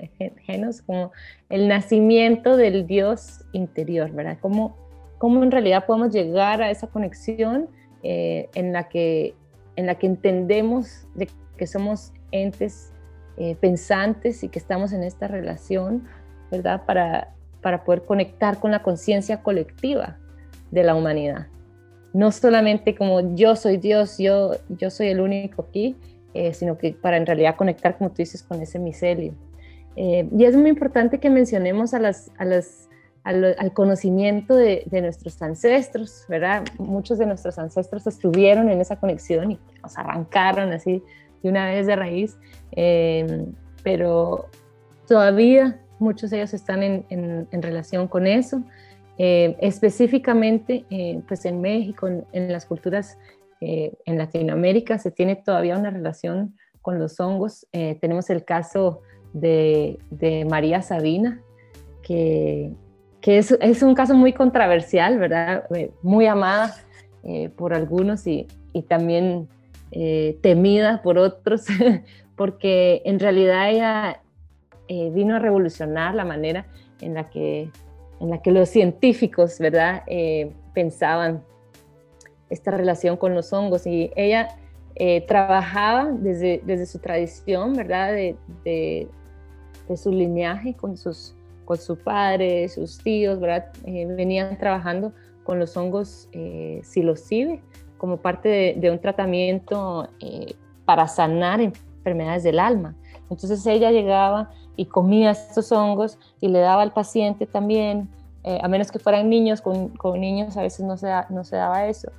[0.47, 1.11] genos, como
[1.49, 4.39] el nacimiento del Dios interior, ¿verdad?
[4.41, 4.77] Como
[5.19, 7.69] cómo en realidad podemos llegar a esa conexión
[8.05, 9.37] en, la que,
[9.77, 12.93] en la que entendemos de que somos entes
[13.39, 16.05] eh, pensantes y que estamos en esta relación,
[16.51, 16.83] ¿verdad?
[16.85, 20.19] Para, para poder conectar con la conciencia colectiva
[20.71, 21.47] de la humanidad.
[22.13, 25.97] No solamente como yo soy Dios, yo, yo soy el único aquí,
[26.35, 29.35] eh, sino que para en realidad conectar, como tú dices, con ese micelio.
[29.97, 32.31] Eh, y es muy importante que mencionemos a las,
[33.25, 36.65] al, conocimiento de, de, nuestros ancestros, ¿verdad?
[36.79, 41.03] Muchos de nuestros ancestros estuvieron en esa conexión y nos arrancaron así
[41.43, 42.39] de una vez de raíz,
[42.73, 43.47] eh,
[43.83, 44.47] pero
[45.07, 48.63] todavía muchos de ellos están en, relación con eso.
[49.19, 53.19] Eh, específicamente, eh, pues en México, en, las culturas
[53.61, 57.65] en Latinoamérica, se tiene todavía una relación con los hongos.
[57.71, 59.99] tenemos el caso de,
[60.51, 61.41] María Sabina,
[62.03, 62.73] que,
[63.21, 65.65] que es, un caso muy controversial, ¿verdad?
[66.03, 66.75] muy amada
[67.55, 68.49] por algunos y
[68.89, 69.49] también
[69.93, 71.67] eh, temida por otros,
[72.37, 74.23] porque en realidad ella
[74.89, 76.67] eh, vino a revolucionar la manera
[77.01, 77.71] en la que,
[78.21, 81.43] en la que los científicos, ¿verdad?, eh, pensaban
[82.51, 83.87] esta relación con los hongos.
[83.87, 84.49] Y ella
[84.97, 89.09] eh, trabajaba desde, desde su tradición, ¿verdad?, de, de,
[89.97, 91.35] su linaje con, sus,
[91.67, 95.13] con su padre, sus tíos, ¿verdad?, venían trabajando
[95.45, 96.29] con los hongos
[96.83, 97.61] psilocibe
[98.03, 100.09] como parte de, un tratamiento
[100.85, 102.97] para sanar enfermedades del alma.
[103.31, 108.09] Entonces ella llegaba y comía estos hongos y le daba al paciente también,
[108.43, 111.55] eh, a menos que fueran niños, con, con, niños a veces no se, no se
[111.55, 112.11] daba eso,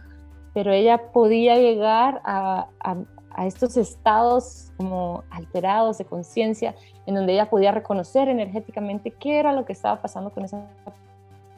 [0.53, 2.95] pero ella podía llegar a, a,
[3.31, 6.75] a estos estados como alterados de conciencia,
[7.05, 10.65] en donde ella podía reconocer energéticamente qué era lo que estaba pasando con esa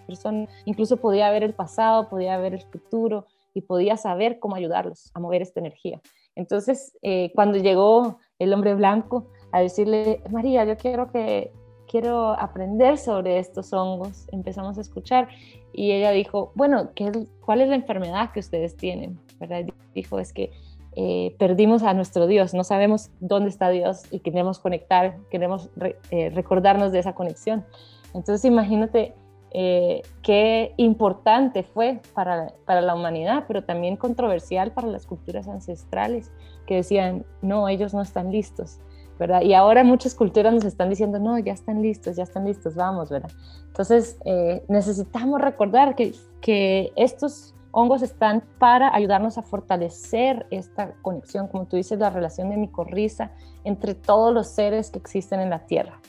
[0.08, 5.10] persona, incluso podía ver el pasado, podía ver el futuro y podía saber cómo ayudarlos
[5.16, 6.00] a mover esta energía.
[6.36, 11.52] Entonces, eh, cuando llegó el hombre blanco a decirle, María, yo quiero que
[11.90, 15.30] quiero aprender sobre estos hongos, empezamos a escuchar
[15.72, 17.12] y ella dijo, bueno, ¿qué,
[17.46, 19.18] ¿cuál es la enfermedad que ustedes tienen?
[19.40, 19.66] ¿verdad?
[19.94, 20.52] Dijo, es que
[20.98, 25.70] eh, perdimos a nuestro Dios, no sabemos dónde está Dios y queremos conectar, queremos
[26.12, 27.66] eh, recordarnos de esa conexión.
[28.14, 29.14] Entonces imagínate
[29.58, 36.30] eh, qué importante fue para, para, la humanidad, pero también controversial para las culturas ancestrales,
[36.68, 38.82] que decían, no, ellos no están listos,
[39.18, 39.44] ¿verdad?
[39.44, 43.10] Y ahora muchas culturas nos están diciendo, no, ya están listos, ya están listos, vamos,
[43.10, 43.32] ¿verdad?
[43.68, 51.48] Entonces, eh, necesitamos recordar que, que estos hongos están para ayudarnos a fortalecer esta conexión,
[51.48, 53.32] como tú dices, la relación de micorriza
[53.64, 56.02] entre todos los seres que existen en la Tierra.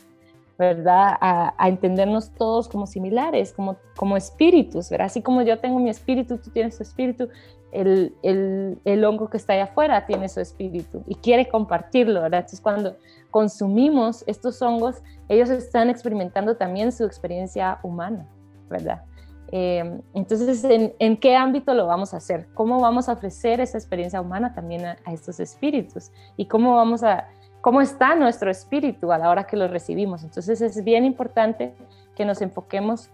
[0.57, 1.15] ¿Verdad?
[1.21, 5.05] A, entendernos todos como similares, como, como espíritus, ¿verdad?
[5.05, 7.29] Así como yo tengo mi espíritu, tú tienes tu espíritu,
[7.71, 12.39] el, el, hongo que está allá afuera tiene su espíritu y quiere compartirlo, ¿verdad?
[12.39, 12.95] Entonces cuando
[13.29, 18.25] consumimos estos hongos, ellos están experimentando también su experiencia humana,
[18.69, 19.03] ¿verdad?
[19.51, 22.47] Eh, entonces, ¿en, ¿en, qué ámbito lo vamos a hacer?
[22.53, 26.11] ¿Cómo vamos a ofrecer esa experiencia humana también a estos espíritus?
[26.35, 27.27] ¿Y cómo vamos a
[27.67, 30.23] cómo está nuestro espíritu a la hora que lo recibimos.
[30.23, 31.73] Entonces es bien importante
[32.15, 33.09] que nos enfoquemos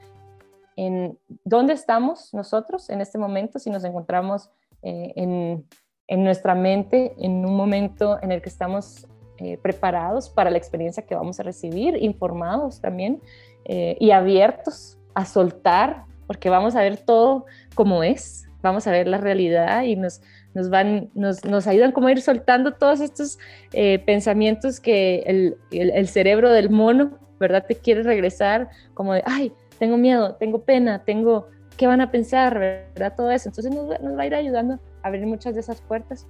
[0.76, 4.52] en dónde estamos nosotros en este momento, si nos encontramos
[4.84, 9.08] eh, en, nuestra mente, en un momento en el que estamos
[9.40, 13.24] eh, preparados para la experiencia que vamos a recibir, informados también
[13.66, 19.08] eh, y abiertos a soltar, porque vamos a ver todo como es, vamos a ver
[19.08, 20.22] la realidad y nos,
[20.54, 23.40] nos, van, nos, nos ayudan como a ir soltando todos estos
[23.72, 27.66] eh, pensamientos que el, el, cerebro del mono, ¿verdad?
[27.68, 32.60] Te quiere regresar como de, ay, tengo miedo, tengo pena, tengo, ¿qué van a pensar?
[32.60, 33.14] ¿Verdad?
[33.16, 33.50] Todo eso.
[33.50, 36.28] Entonces nos, nos va a ir ayudando a abrir muchas de esas puertas.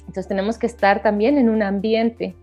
[0.00, 2.34] Entonces tenemos que estar también en un ambiente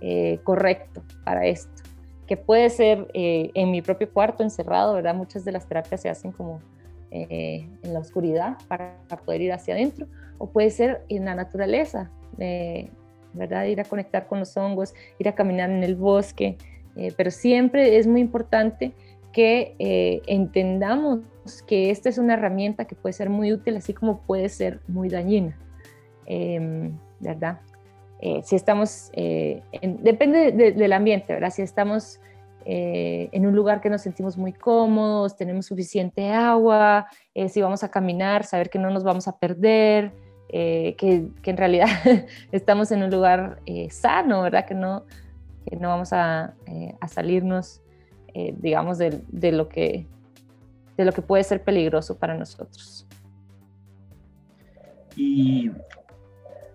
[0.00, 1.82] eh, correcto para esto,
[2.26, 5.14] que puede ser eh, en mi propio cuarto encerrado, ¿verdad?
[5.14, 6.60] Muchas de las terapias se hacen como
[7.08, 10.06] en la oscuridad para poder ir hacia adentro,
[10.38, 12.90] o puede ser en la naturaleza, eh,
[13.32, 13.64] ¿verdad?
[13.64, 16.56] Ir a conectar con los hongos, ir a caminar en el bosque,
[16.96, 18.92] eh, pero siempre es muy importante
[19.32, 21.20] que eh, entendamos
[21.66, 25.08] que esta es una herramienta que puede ser muy útil, así como puede ser muy
[25.08, 25.58] dañina,
[26.26, 27.60] em, ¿verdad?
[28.42, 31.50] si estamos, depende del ambiente, ¿verdad?
[31.50, 32.18] Si estamos
[32.64, 37.08] en un lugar que nos sentimos muy cómodos, tenemos suficiente agua,
[37.48, 40.12] si vamos a caminar, saber que no nos vamos a perder,
[40.48, 41.88] eh, que, en realidad
[42.52, 44.66] estamos en un lugar eh, sano, ¿verdad?
[44.66, 45.04] Que no,
[45.68, 47.82] que no vamos a, eh, a salirnos,
[48.58, 50.06] digamos, de, de, lo que,
[50.98, 53.06] de lo que puede ser peligroso para nosotros.
[55.16, 55.70] Y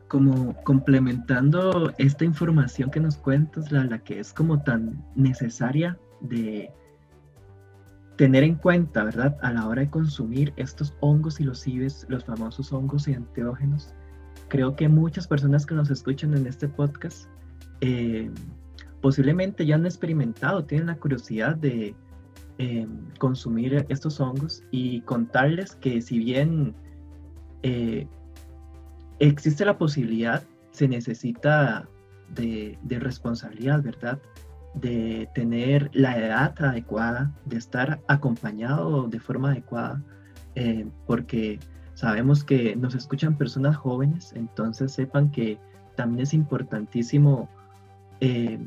[0.07, 6.71] como complementando esta información que nos cuentas, la, la que es como tan necesaria de
[8.21, 9.35] tener en cuenta, ¿verdad?
[9.41, 13.95] A la hora de consumir estos hongos y los ibes, los famosos hongos y enteógenos,
[14.47, 17.27] creo que muchas personas que nos escuchan en este podcast
[17.79, 18.29] eh,
[19.01, 21.95] posiblemente ya han experimentado, tienen la curiosidad de
[22.59, 26.75] eh, consumir estos hongos y contarles que si bien
[27.63, 28.05] eh,
[29.17, 31.89] existe la posibilidad, se necesita
[32.35, 34.19] de, de responsabilidad, ¿verdad?
[34.73, 40.01] De tener la edad adecuada, de estar acompañado de forma adecuada,
[40.55, 41.59] eh, porque
[41.93, 45.59] sabemos que nos escuchan personas jóvenes, entonces sepan que
[45.95, 47.49] también es importantísimo
[48.21, 48.59] eh,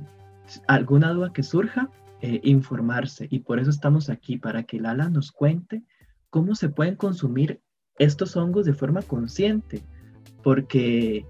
[0.66, 1.90] alguna duda que surja,
[2.20, 3.26] eh, informarse.
[3.30, 5.82] Y por eso estamos aquí, para que Lala nos cuente
[6.30, 7.60] cómo se pueden consumir
[7.98, 9.82] estos hongos de forma consciente,
[10.42, 11.24] porque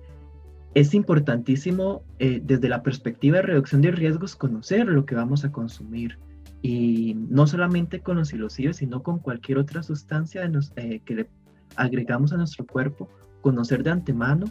[0.75, 5.53] es importantísimo eh, desde la perspectiva de reducción de riesgos conocer lo que vamos a
[5.53, 6.19] consumir
[6.63, 11.31] y no solamente con los psilocibes, sino con cualquier otra sustancia eh, que le
[11.77, 13.09] agregamos a nuestro cuerpo,
[13.41, 14.47] conocer de antemano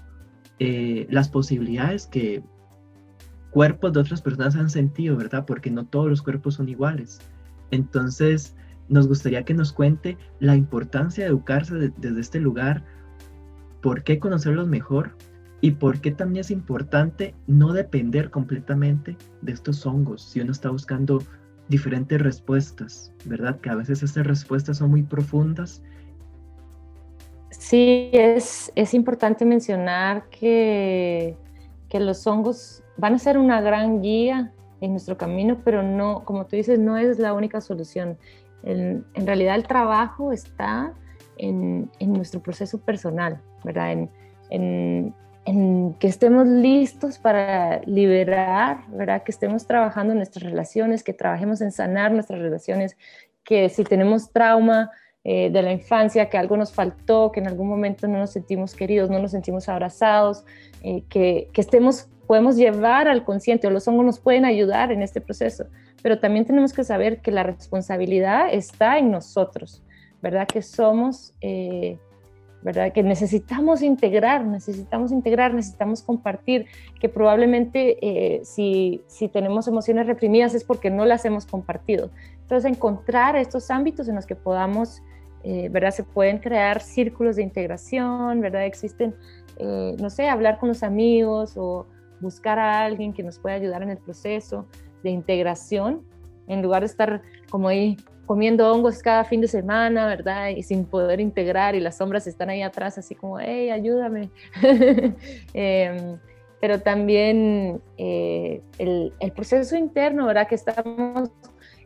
[0.59, 2.43] eh, las posibilidades que
[3.49, 5.45] cuerpos de otras personas han sentido, ¿verdad?
[5.45, 7.19] Porque no todos los cuerpos son iguales.
[7.71, 8.55] Entonces,
[8.87, 12.83] nos gustaría que nos cuente la importancia de educarse desde este lugar,
[13.81, 15.15] por qué conocerlos mejor
[15.63, 20.69] y por qué también es importante no depender completamente de estos hongos si uno está
[20.69, 21.23] buscando
[21.69, 23.61] diferentes respuestas, ¿verdad?
[23.61, 25.81] Que a veces estas respuestas son muy profundas.
[27.49, 31.37] Sí, es, es importante mencionar que,
[31.87, 34.51] que los hongos van a ser una gran guía
[34.81, 38.17] en nuestro camino, pero no, como tú dices, no es la única solución.
[38.63, 40.93] En, realidad el trabajo está
[41.37, 44.09] en, en, nuestro proceso personal, ¿verdad?
[44.49, 45.15] En,
[45.45, 49.23] en que estemos listos para liberar, ¿verdad?
[49.23, 52.97] Que estemos trabajando en nuestras relaciones, que trabajemos en sanar nuestras relaciones,
[53.43, 54.91] que si tenemos trauma
[55.25, 58.73] eh, de la infancia, que algo nos faltó, que en algún momento no nos sentimos
[58.73, 60.45] queridos, no nos sentimos abrazados,
[60.81, 65.01] eh, que, que estemos, podemos llevar al consciente, o los hongos nos pueden ayudar en
[65.01, 65.65] este proceso,
[66.01, 69.83] pero también tenemos que saber que la responsabilidad está en nosotros,
[70.21, 70.47] ¿verdad?
[70.47, 71.33] Que somos...
[71.41, 71.97] Eh,
[72.63, 72.93] ¿verdad?
[72.93, 76.65] Que necesitamos integrar, necesitamos integrar, necesitamos compartir,
[76.99, 82.09] que probablemente eh, si, si tenemos emociones reprimidas es porque no las hemos compartido.
[82.41, 85.01] Entonces, encontrar estos ámbitos en los que podamos,
[85.43, 85.91] eh, ¿verdad?
[85.91, 88.65] Se pueden crear círculos de integración, ¿verdad?
[88.65, 89.13] Existen,
[89.57, 91.85] eh, no sé, hablar con los amigos o
[92.21, 94.65] buscar a alguien que nos pueda ayudar en el proceso
[95.03, 96.01] de integración,
[96.47, 100.49] en lugar de estar como ahí comiendo hongos cada fin de semana, ¿verdad?
[100.49, 104.29] Y sin poder integrar y las sombras están ahí atrás, así como, hey, ayúdame.
[105.53, 106.17] Em,
[106.59, 110.47] pero también eh, el, el, proceso interno, ¿verdad?
[110.47, 111.29] Que estamos,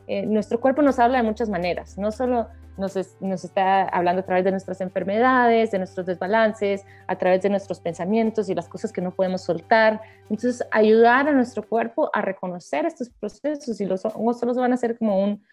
[0.08, 2.48] eh, nuestro cuerpo nos habla de muchas maneras, no solo
[2.78, 7.80] nos, está hablando a través de nuestras enfermedades, de nuestros desbalances, a través de nuestros
[7.80, 10.02] pensamientos y las cosas que no podemos soltar.
[10.30, 14.98] Entonces, ayudar a nuestro cuerpo a reconocer estos procesos y los solo van a ser
[14.98, 15.44] como un,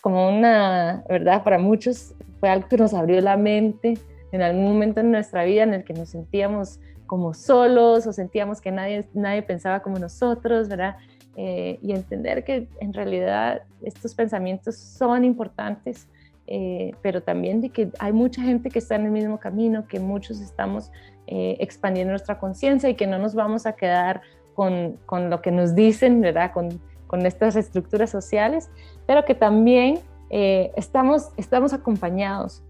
[0.00, 1.44] como una, ¿verdad?
[1.44, 3.98] Para muchos fue algo que nos abrió la mente
[4.32, 8.60] en algún momento en nuestra vida en el que nos sentíamos como solos o sentíamos
[8.60, 10.96] que nadie, nadie pensaba como nosotros, ¿verdad?
[11.36, 16.06] Eh, y entender que en realidad estos pensamientos son importantes
[16.46, 19.98] eh, pero también de que hay mucha gente que está en el mismo camino, que
[19.98, 20.92] muchos estamos
[21.26, 24.20] eh, expandiendo nuestra conciencia y que no nos vamos a quedar
[24.54, 26.52] con, con, lo que nos dicen, ¿verdad?
[26.52, 28.70] Con, con estas estructuras sociales,
[29.06, 29.98] pero que también
[30.30, 32.62] estamos, estamos acompañados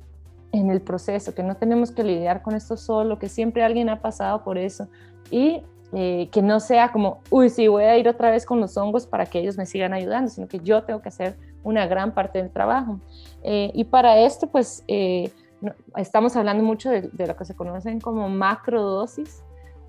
[0.52, 4.00] en el proceso, que no tenemos que lidiar con esto solo, que siempre alguien ha
[4.00, 4.88] pasado por eso
[5.30, 5.62] y
[5.94, 9.26] que no sea como, uy, sí, voy a ir otra vez con los hongos para
[9.26, 12.50] que ellos me sigan ayudando, sino que yo tengo que hacer una gran parte del
[12.50, 13.00] trabajo.
[13.42, 15.30] Eh, y para esto, pues, eh,
[15.96, 19.42] estamos hablando mucho de, lo que se conocen como macrodosis,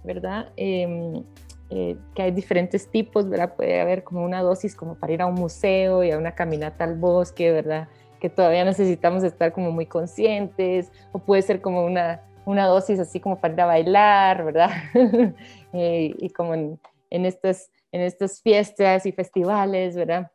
[0.04, 0.52] ¿verdad?
[0.56, 1.24] Em,
[1.70, 3.56] eh, que hay diferentes tipos, ¿verdad?
[3.56, 6.86] Puede haber como una dosis como para ir a un museo y a una caminata
[6.86, 7.88] al bosque, ¿verdad?
[8.20, 13.20] Que todavía necesitamos estar como muy conscientes, o puede ser como una, una dosis así
[13.20, 14.70] como para ir a bailar, ¿verdad?
[15.74, 16.80] y como en,
[17.10, 20.32] en, estas, en estas fiestas y festivales, ¿verdad?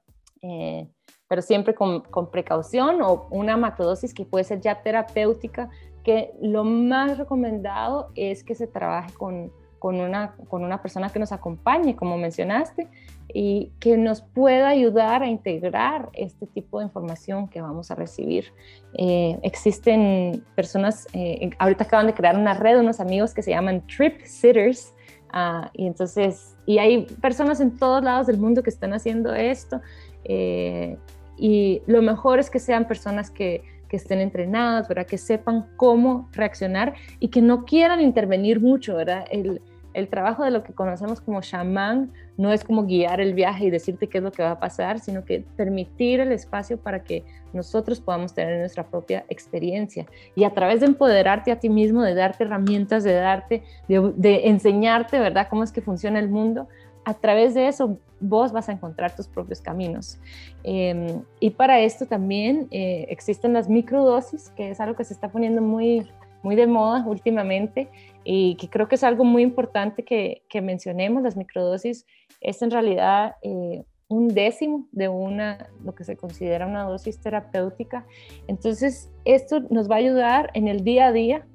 [1.31, 2.03] pero siempre con,
[2.33, 5.71] precaución o una macrodosis que puede ser ya terapéutica,
[6.03, 11.19] que lo más recomendado es que se trabaje con, con, una, con una persona que
[11.19, 12.87] nos acompañe, como mencionaste,
[13.33, 18.53] y que nos pueda ayudar a integrar este tipo de información que vamos a recibir.
[18.95, 23.83] Eh, existen personas, eh, ahorita acaban de crear una red, unos amigos que se llaman
[23.87, 24.93] Trip Sitters,
[25.33, 29.81] uh, y entonces, y hay personas en todos lados del mundo que están haciendo esto.
[30.25, 30.99] Eh,
[31.39, 35.07] y lo mejor es que sean personas que, que estén entrenadas, ¿verdad?
[35.07, 39.25] Que sepan cómo reaccionar y que no quieran intervenir mucho, ¿verdad?
[39.31, 39.61] El,
[39.95, 43.71] el trabajo de lo que conocemos como chamán no es como guiar el viaje y
[43.71, 47.25] decirte qué es lo que va a pasar, sino que permitir el espacio para que
[47.53, 50.07] nosotros podamos tener nuestra propia experiencia.
[50.35, 55.19] Y a través de empoderarte a ti mismo, de darte herramientas, de darte, de, enseñarte,
[55.19, 56.69] ¿verdad?, cómo es que funciona el mundo,
[57.05, 60.19] a través de eso vos vas a encontrar tus propios caminos.
[60.63, 65.29] Em, y para esto también eh, existen las microdosis, que es algo que se está
[65.29, 66.07] poniendo muy,
[66.43, 67.89] muy de moda últimamente
[68.25, 71.23] y que creo que es algo muy importante que, que mencionemos.
[71.23, 72.07] Las microdosis
[72.41, 78.05] es en realidad eh, un décimo de una, lo que se considera una dosis terapéutica.
[78.49, 81.47] Entonces, esto nos va a ayudar en el día a día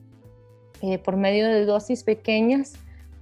[0.81, 2.73] eh, por medio de dosis pequeñas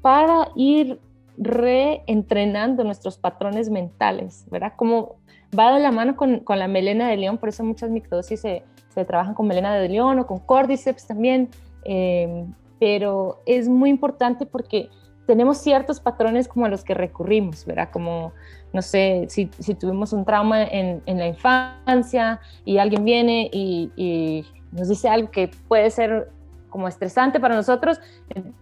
[0.02, 1.00] para ir
[1.38, 4.74] reentrenando nuestros patrones mentales, ¿verdad?
[4.76, 5.16] Como
[5.58, 8.64] va de la mano con, con la melena de león, por eso muchas microdosis se,
[8.94, 11.50] se, trabajan con melena de león o con cordyceps también,
[11.86, 12.46] eh,
[12.80, 14.90] pero es muy importante porque
[15.26, 17.90] tenemos ciertos patrones como a los que recurrimos, ¿verdad?
[17.92, 18.34] Como,
[18.74, 23.92] no sé, si, si tuvimos un trauma en, en, la infancia y alguien viene y,
[23.96, 26.30] y nos dice algo que puede ser
[26.70, 28.02] como estresante para nosotros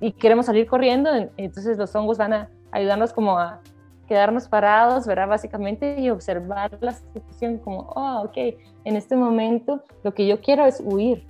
[0.01, 3.61] y queremos salir corriendo, entonces los hongos van a ayudarnos como a
[4.11, 5.29] quedarnos parados, ¿verdad?
[5.29, 8.35] Básicamente y observar la situación como, oh, ok,
[8.83, 11.25] en este momento lo que yo quiero es huir,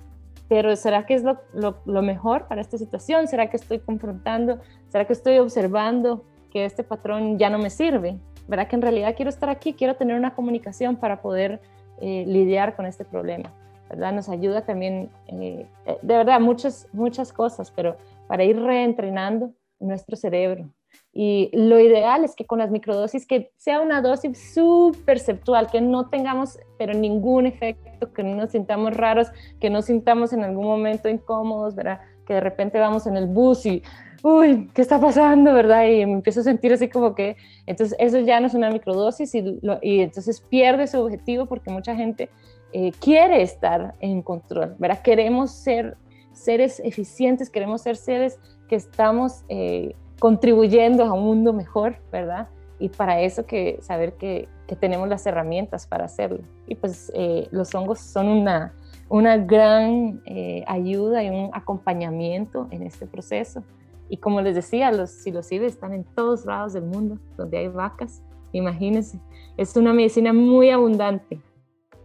[0.48, 3.28] pero ¿será que es lo, lo, lo mejor para esta situación?
[3.28, 4.58] ¿Será que estoy confrontando?
[4.88, 8.18] ¿Será que estoy observando que este patrón ya no me sirve?
[8.48, 11.60] ¿Verdad que en realidad quiero estar aquí, quiero tener una comunicación para poder
[12.00, 13.52] eh, lidiar con este problema?
[13.90, 14.12] ¿verdad?
[14.12, 15.68] Nos ayuda también, eh,
[16.02, 17.96] de verdad, muchas, muchas cosas, pero
[18.26, 20.68] para ir reentrenando nuestro cerebro.
[21.14, 25.80] Y lo ideal es que con las microdosis, que sea una dosis súper perceptual, que
[25.82, 29.28] no tengamos, pero ningún efecto, que no nos sintamos raros,
[29.60, 32.00] que no sintamos en algún momento incómodos, ¿verdad?
[32.26, 33.82] Que de repente vamos en el bus y,
[34.22, 35.86] uy, ¿qué está pasando, verdad?
[35.86, 37.36] Y me empiezo a sentir así como que,
[37.66, 41.70] entonces eso ya no es una microdosis y, lo, y entonces pierde su objetivo porque
[41.70, 42.30] mucha gente
[42.72, 45.02] eh, quiere estar en control, ¿verdad?
[45.02, 45.98] Queremos ser
[46.32, 52.48] seres eficientes, queremos ser seres que estamos eh, contribuyendo a un mundo mejor, ¿verdad?
[52.78, 56.38] Y para eso que saber que, tenemos las herramientas para hacerlo.
[56.68, 58.72] Y pues eh, los hongos son una,
[59.08, 63.64] una gran eh, ayuda y un acompañamiento en este proceso.
[64.08, 68.22] Y como les decía, los psilocibes están en todos lados del mundo donde hay vacas.
[68.52, 69.18] Imagínense,
[69.56, 71.40] es una medicina muy abundante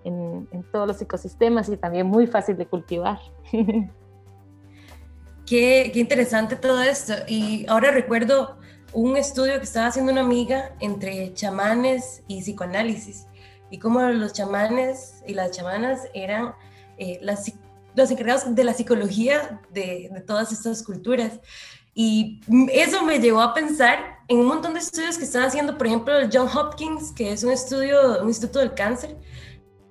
[0.03, 3.19] en, en todos los ecosistemas y también muy fácil de cultivar.
[5.47, 7.13] Qué, qué, interesante todo esto.
[7.25, 8.57] Y ahora recuerdo
[8.91, 13.27] un estudio que estaba haciendo una amiga entre chamanes y psicoanálisis.
[13.71, 16.53] Y cómo los chamanes y las chamanas eran
[16.97, 17.49] eh, las,
[17.95, 21.39] los encargados de la psicología de, de todas estas culturas.
[21.93, 22.41] Y
[22.73, 26.17] eso me llevó a pensar en un montón de estudios que están haciendo, por ejemplo,
[26.17, 29.15] el John Hopkins, que es un estudio, un instituto del cáncer,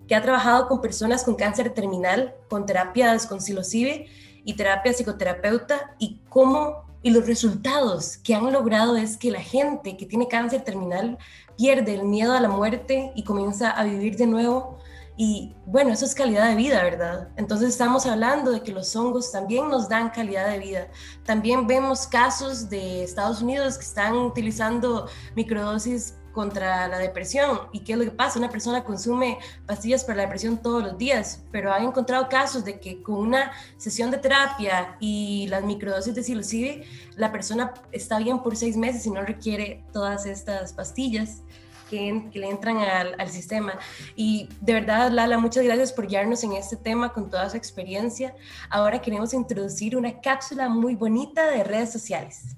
[0.07, 4.07] que ha trabajado con personas con cáncer terminal, con terapias con psilocibe
[4.47, 9.97] y terapia psicoterapeuta, y cómo y los resultados que han logrado es que la gente
[9.97, 11.19] que tiene cáncer terminal
[11.57, 14.79] pierde el miedo a la muerte y comienza a vivir de nuevo.
[15.17, 17.29] Y bueno, eso es calidad de vida, ¿verdad?
[17.37, 20.89] Entonces estamos hablando de que los hongos también nos dan calidad de vida.
[21.25, 27.61] También vemos casos de Estados Unidos que están utilizando microdosis contra la depresión.
[27.73, 28.39] ¿Y qué es lo que pasa?
[28.39, 32.79] Una persona consume pastillas para la depresión todos los días, pero han encontrado casos de
[32.79, 36.85] que con una sesión de terapia y las microdosis de psilocibe,
[37.17, 41.41] la persona está bien por seis meses y no requiere todas estas pastillas.
[41.89, 43.79] Que, que, le entran al, al, sistema.
[44.17, 48.35] Y de verdad, Lala, muchas gracias por guiarnos en este tema con toda su experiencia.
[48.71, 52.57] Ahora queremos introducir una cápsula muy bonita de redes sociales.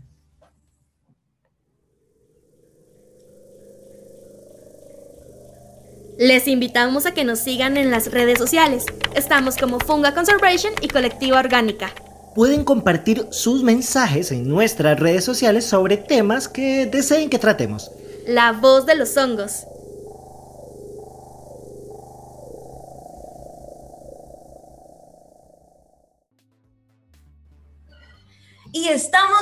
[6.19, 8.87] Les invitamos a que nos sigan en las redes sociales.
[9.15, 11.93] Estamos como Funga Conservation y Colectiva Orgánica.
[12.35, 17.93] Pueden compartir sus mensajes en nuestras redes sociales sobre temas que deseen que tratemos.
[18.27, 19.65] La voz de los hongos.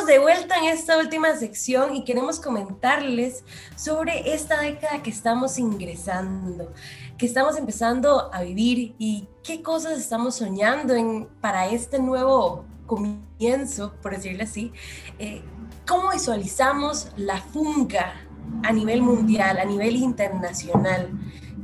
[0.07, 3.45] De vuelta en esta última sección y queremos comentarles
[3.77, 6.73] sobre esta década que estamos ingresando,
[7.19, 13.95] que estamos empezando a vivir y qué cosas estamos soñando en, para este nuevo comienzo,
[14.01, 14.73] por decirlo así.
[15.19, 15.43] Eh,
[15.87, 18.15] ¿Cómo visualizamos la funga
[18.63, 21.11] a nivel mundial, a nivel internacional?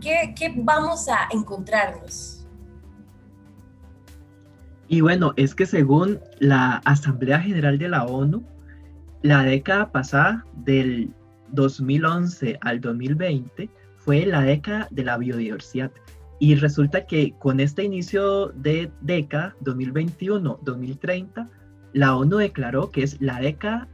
[0.01, 2.42] ¿Qué, qué vamos a encontrarnos?
[4.93, 8.45] Y bueno, es que según la Asamblea General de la ONU,
[9.23, 11.09] la década pasada, del
[11.53, 15.91] 2011 al 2020, fue la década de la biodiversidad.
[16.41, 21.49] Y resulta que con este inicio de década, 2021-2030,
[21.95, 23.89] la ONU declaró que es la década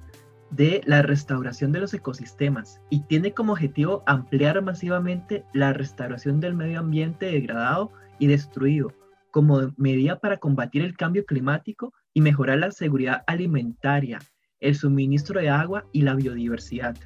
[0.50, 6.54] de la restauración de los ecosistemas y tiene como objetivo ampliar masivamente la restauración del
[6.54, 8.92] medio ambiente degradado y destruido
[9.30, 14.18] como medida para combatir el cambio climático y mejorar la seguridad alimentaria,
[14.60, 16.96] el suministro de agua y la biodiversidad.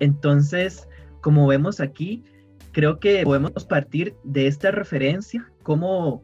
[0.00, 0.88] Entonces,
[1.20, 2.24] como vemos aquí,
[2.72, 6.22] creo que podemos partir de esta referencia, como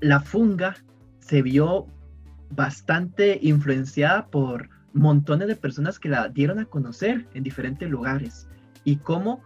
[0.00, 0.76] la funga
[1.20, 1.86] se vio
[2.50, 8.48] bastante influenciada por montones de personas que la dieron a conocer en diferentes lugares
[8.84, 9.42] y cómo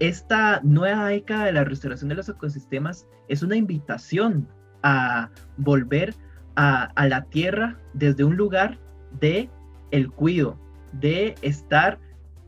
[0.00, 4.48] esta nueva década de la restauración de los ecosistemas es una invitación
[4.82, 6.14] a volver
[6.56, 8.78] a, la tierra desde un lugar
[9.20, 9.48] de
[9.90, 10.58] el cuido,
[10.92, 11.98] de estar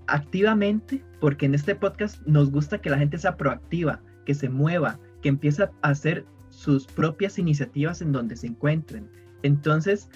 [0.07, 4.99] activamente, porque en este podcast nos gusta que la gente sea proactiva, que se mueva,
[5.23, 9.09] que empiece a hacer sus propias iniciativas en donde se encuentren.
[9.43, 10.09] Entonces,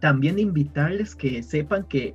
[0.00, 2.14] también invitarles que sepan que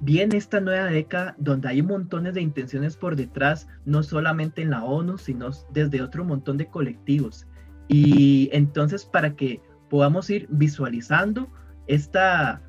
[0.00, 4.84] viene esta nueva década donde hay montones de intenciones por detrás, no solamente en la
[4.84, 7.46] ONU, sino desde otro montón de colectivos.
[7.88, 11.48] Y entonces para que podamos ir visualizando
[11.86, 12.62] esta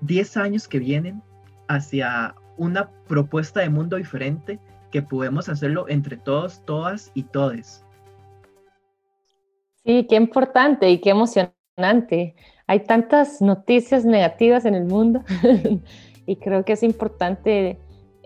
[0.00, 1.22] 10 años que vienen
[1.68, 4.60] hacia una propuesta de mundo diferente,
[4.90, 7.84] que podemos hacerlo entre todos, todas y todes.
[9.84, 11.55] Sí, qué importante y qué emocionante.
[12.66, 15.22] Hay tantas noticias negativas en el mundo
[16.26, 17.78] y creo que es importante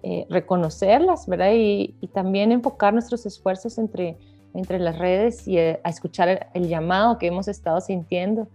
[0.04, 1.50] eh, reconocerlas, ¿verdad?
[1.54, 4.16] Y, también enfocar nuestros esfuerzos entre,
[4.54, 8.46] entre las redes y eh, a escuchar el, llamado que hemos estado sintiendo.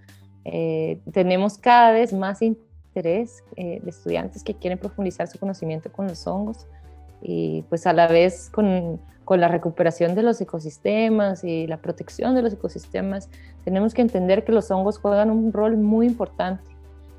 [0.46, 6.26] Eh, tenemos cada vez más interés de estudiantes que quieren profundizar su conocimiento con los
[6.26, 6.68] hongos
[7.22, 12.36] y pues a la vez con, con la recuperación de los ecosistemas y la protección
[12.36, 13.30] de los ecosistemas,
[13.64, 16.64] tenemos que entender que los hongos juegan un rol muy importante,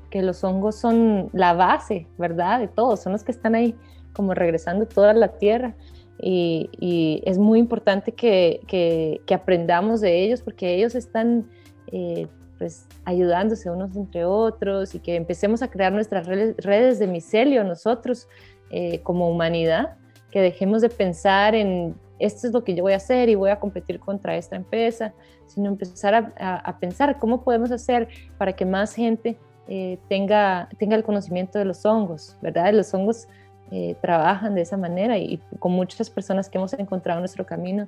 [0.09, 2.59] que los hongos son la base, ¿verdad?
[2.59, 3.75] De todo, son los que están ahí
[4.13, 5.75] como regresando toda la tierra.
[6.19, 11.47] Y, y es muy importante que, que, que, aprendamos de ellos porque ellos están
[11.91, 17.63] eh, pues, ayudándose unos entre otros y que empecemos a crear nuestras redes, de micelio
[17.63, 18.27] nosotros
[18.69, 19.95] eh, como humanidad,
[20.29, 23.49] que dejemos de pensar en esto es lo que yo voy a hacer y voy
[23.49, 25.13] a competir contra esta empresa,
[25.45, 29.37] sino empezar a, pensar cómo podemos hacer para que más gente
[29.67, 32.73] eh, tenga, tenga el conocimiento de los hongos, ¿verdad?
[32.73, 33.27] Los hongos
[33.71, 37.87] eh, trabajan de esa manera y, con muchas personas que hemos encontrado en nuestro camino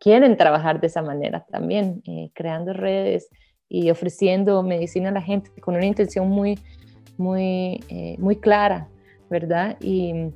[0.00, 2.02] quieren trabajar de esa manera también,
[2.34, 3.28] creando redes
[3.68, 6.58] y ofreciendo medicina a la gente con una intención muy,
[7.16, 8.88] muy, muy clara
[9.28, 9.76] ¿verdad?
[9.80, 10.32] Y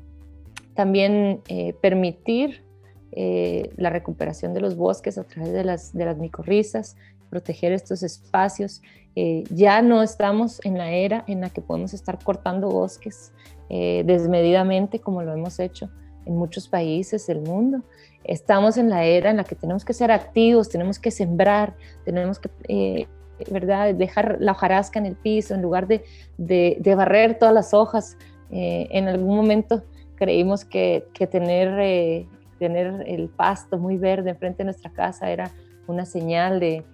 [0.74, 2.64] también eh, permitir
[3.12, 6.96] eh, la recuperación de los bosques a través de las, de las micorrizas,
[7.28, 8.82] proteger estos espacios.
[9.16, 13.32] Eh, ya no estamos en la era en la que podemos estar cortando bosques
[13.68, 15.90] desmedidamente como lo hemos hecho
[16.26, 17.84] en muchos países del mundo.
[18.24, 22.40] Estamos en la era en la que tenemos que ser activos, tenemos que sembrar, tenemos
[22.40, 23.06] que
[23.48, 23.94] ¿verdad?
[23.94, 26.04] Dejar la hojarasca en el piso en lugar de,
[26.36, 28.16] de, de, barrer todas las hojas
[28.50, 29.84] eh, en algún momento
[30.16, 32.26] creímos que, tener, eh,
[32.58, 35.50] tener el pasto muy verde enfrente de nuestra casa era
[35.86, 36.84] una señal de,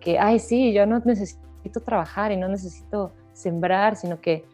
[0.00, 4.44] que, ay, sí, yo no necesito trabajar y no necesito sembrar, sino que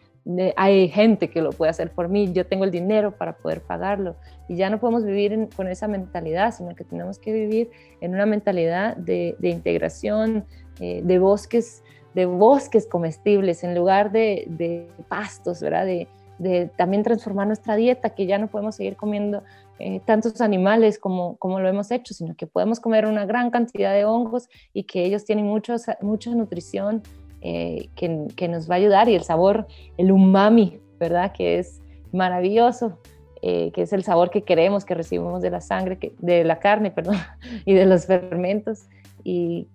[0.57, 4.17] hay gente que lo puede hacer por mí, yo tengo el dinero para poder pagarlo.
[4.49, 7.71] Y ya no podemos vivir con esa mentalidad, sino que tenemos que vivir
[8.01, 10.45] en una mentalidad de, integración,
[10.81, 11.85] eh, de bosques
[12.17, 15.85] de bosques comestibles en lugar de, de pastos, ¿verdad?
[15.85, 16.09] De,
[16.39, 19.43] de también transformar nuestra dieta, que ya no podemos seguir comiendo
[19.79, 23.93] eh, tantos animales como, como lo hemos hecho, sino que podemos comer una gran cantidad
[23.93, 27.03] de hongos y que ellos tienen mucho, mucha nutrición
[27.43, 29.67] eh, que, que, nos va a ayudar y el sabor,
[29.99, 31.33] el umami, ¿verdad?
[31.33, 31.81] Que es
[32.13, 32.99] maravilloso,
[33.43, 36.59] eh, que es el sabor que queremos, que recibimos de la sangre, que, de la
[36.59, 37.17] carne, perdón,
[37.65, 38.87] y de los fermentos
[39.25, 39.69] y,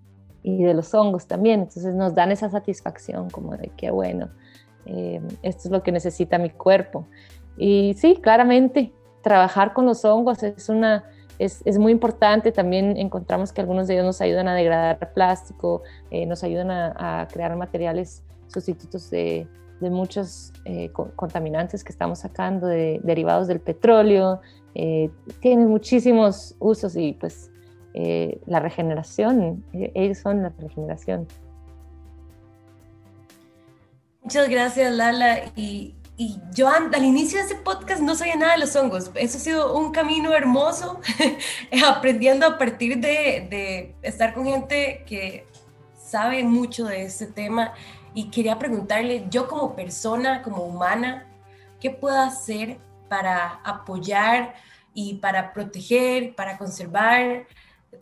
[0.43, 1.61] y de los hongos también.
[1.61, 4.29] Entonces nos dan esa satisfacción como de qué bueno
[4.85, 7.07] eh, esto es lo que necesita mi cuerpo.
[7.57, 11.03] Y sí, claramente, trabajar con los hongos es, una,
[11.39, 12.51] es, es, muy importante.
[12.51, 17.27] También encontramos que algunos de ellos nos ayudan a degradar plástico, eh, nos ayudan a,
[17.31, 19.47] crear materiales sustitutos de,
[19.79, 24.41] de muchos eh, contaminantes que estamos sacando de, derivados del petróleo.
[24.73, 27.49] tienen muchísimos usos y pues
[28.45, 31.27] la regeneración, ellos son la regeneración.
[34.31, 35.51] Muchas gracias, Lala.
[35.57, 35.93] Y,
[36.53, 39.11] yo al inicio de este podcast no sabía nada de los hongos.
[39.15, 41.01] Eso ha sido un camino hermoso,
[41.85, 45.45] aprendiendo a partir de, estar con gente que
[46.01, 47.73] sabe mucho de este tema.
[48.13, 51.27] Y quería preguntarle, yo como persona, como humana,
[51.81, 52.77] ¿qué puedo hacer
[53.09, 54.53] para apoyar
[54.93, 57.47] y para proteger, para conservar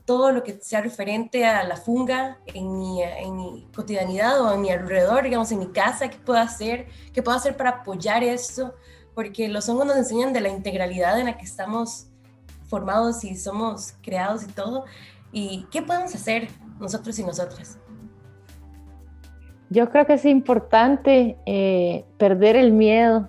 [0.06, 4.62] todo lo que sea referente a la funga en mi, en mi cotidianidad o en
[4.62, 8.74] mi alrededor, digamos, en mi casa, qué puedo hacer, qué puedo hacer para apoyar esto,
[9.16, 12.08] porque los hongos nos enseñan de la integralidad en la que estamos
[12.68, 14.86] formados y somos creados y todo,
[15.32, 16.48] y qué podemos hacer
[16.80, 17.78] nosotros y nosotras.
[19.70, 23.28] Yo creo que es importante eh, perder el miedo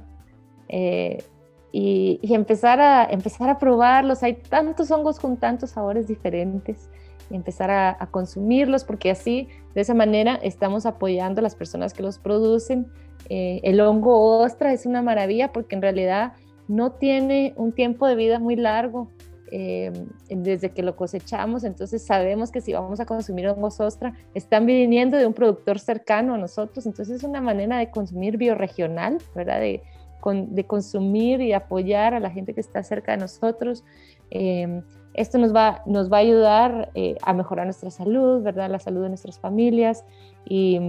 [0.69, 1.25] eh,
[1.73, 4.23] y, empezar, a, empezar a probarlos.
[4.23, 6.89] Hay tantos hongos con tantos sabores diferentes
[7.31, 12.03] y empezar a, consumirlos porque así, de esa manera, estamos apoyando a las personas que
[12.03, 12.89] los producen.
[13.29, 16.33] Eh, el hongo ostra es una maravilla porque en realidad
[16.67, 19.09] no tiene un tiempo de vida muy largo.
[19.53, 19.91] Eh,
[20.29, 25.17] desde que lo cosechamos, entonces sabemos que si vamos a consumir hongos ostra, están viniendo
[25.17, 29.59] de un productor cercano a nosotros, entonces es una manera de consumir bioregional, ¿verdad?
[29.59, 29.83] De,
[30.25, 33.85] de consumir y apoyar a la gente que está cerca de nosotros.
[34.31, 34.83] Eh,
[35.15, 38.71] esto nos va, nos va a ayudar eh, a mejorar nuestra salud, ¿verdad?
[38.71, 40.05] La salud de nuestras familias
[40.45, 40.81] y,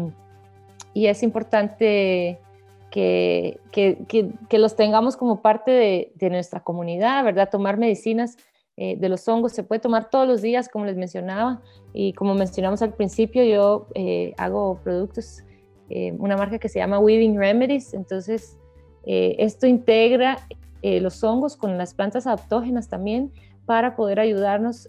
[0.93, 2.39] y es importante
[2.91, 7.49] que, que, los tengamos como parte de, de, nuestra comunidad, ¿verdad?
[7.49, 8.37] Tomar medicinas
[8.77, 11.61] eh, de los hongos se puede tomar todos los días, como les mencionaba,
[11.93, 15.43] y como mencionamos al principio, yo eh, hago productos,
[16.19, 18.57] una marca que se llama Weaving Remedies, entonces
[19.05, 20.37] esto integra
[20.83, 23.31] los hongos con las plantas adaptógenas también
[23.65, 24.87] para poder ayudarnos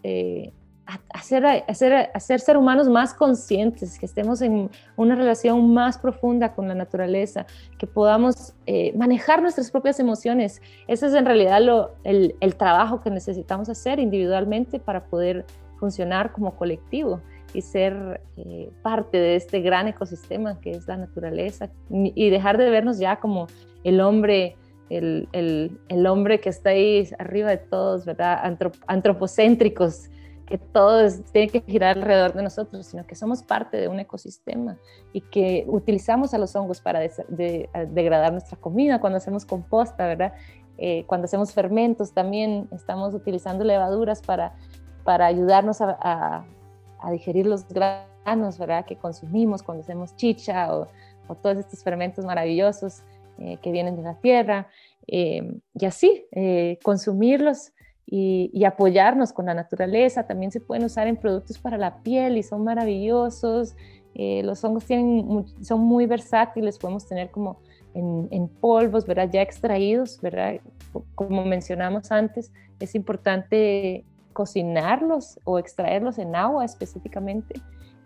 [1.12, 6.68] hacer, hacer, hacer ser humanos más conscientes, que estemos en una relación más profunda con
[6.68, 7.46] la naturaleza,
[7.78, 10.60] que podamos eh, manejar nuestras propias emociones.
[10.88, 11.60] Ese es en realidad
[12.04, 15.46] el, trabajo que necesitamos hacer individualmente para poder
[15.78, 17.20] funcionar como colectivo
[17.54, 22.70] y ser eh, parte de este gran ecosistema que es la naturaleza y dejar de
[22.70, 23.46] vernos ya como
[23.84, 24.56] el hombre.
[24.90, 28.58] El, el, el hombre que está ahí arriba de todos, ¿verdad?
[28.86, 30.10] antropocéntricos,
[30.44, 34.76] que todo tiene que girar alrededor de nosotros, sino que somos parte de un ecosistema
[35.14, 37.00] y que utilizamos a los hongos para
[37.30, 40.34] degradar nuestra comida cuando hacemos composta, ¿verdad?
[40.76, 44.54] Eh, cuando hacemos fermentos también estamos utilizando levaduras para,
[45.04, 46.44] para ayudarnos a,
[47.10, 48.84] digerir los granos, ¿verdad?
[48.84, 50.88] Que consumimos cuando hacemos chicha o,
[51.42, 53.02] todos estos fermentos maravillosos
[53.38, 54.68] eh, que vienen de la tierra.
[55.06, 56.26] Eh, y así,
[56.82, 57.72] consumirlos
[58.06, 60.26] y, apoyarnos con la naturaleza.
[60.26, 63.74] También se pueden usar en productos para la piel y son maravillosos.
[64.14, 67.60] Eh, los hongos tienen, son muy versátiles, podemos tener como
[67.94, 69.30] en, polvos, ¿verdad?
[69.32, 70.60] Ya extraídos, ¿verdad?
[71.14, 77.60] Como mencionamos antes, es importante cocinarlos o extraerlos en agua específicamente.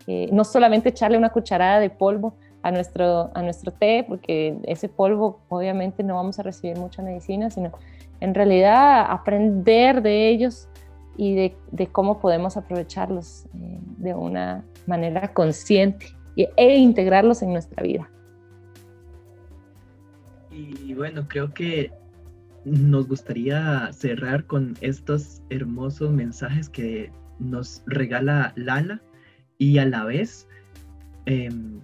[0.07, 4.87] Eh, no solamente echarle una cucharada de polvo a nuestro, a nuestro té, porque ese
[4.87, 7.71] polvo obviamente no vamos a recibir mucha medicina, sino
[8.19, 10.69] en realidad aprender de ellos
[11.17, 11.35] y
[11.71, 18.09] de, cómo podemos aprovecharlos eh, de una manera consciente e integrarlos en nuestra vida.
[20.51, 21.91] Y bueno, creo que
[22.67, 29.01] nos gustaría cerrar con estos hermosos mensajes que nos regala Lala
[29.57, 30.47] y a la vez
[31.25, 31.79] em,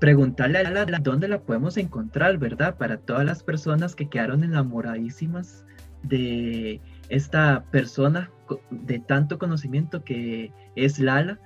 [0.00, 2.76] preguntarle a la dónde la podemos encontrar, ¿verdad?
[2.78, 5.64] Para todas las personas que quedaron enamoradísimas
[6.02, 8.30] de esta persona
[8.70, 11.38] de tanto conocimiento que es Lala,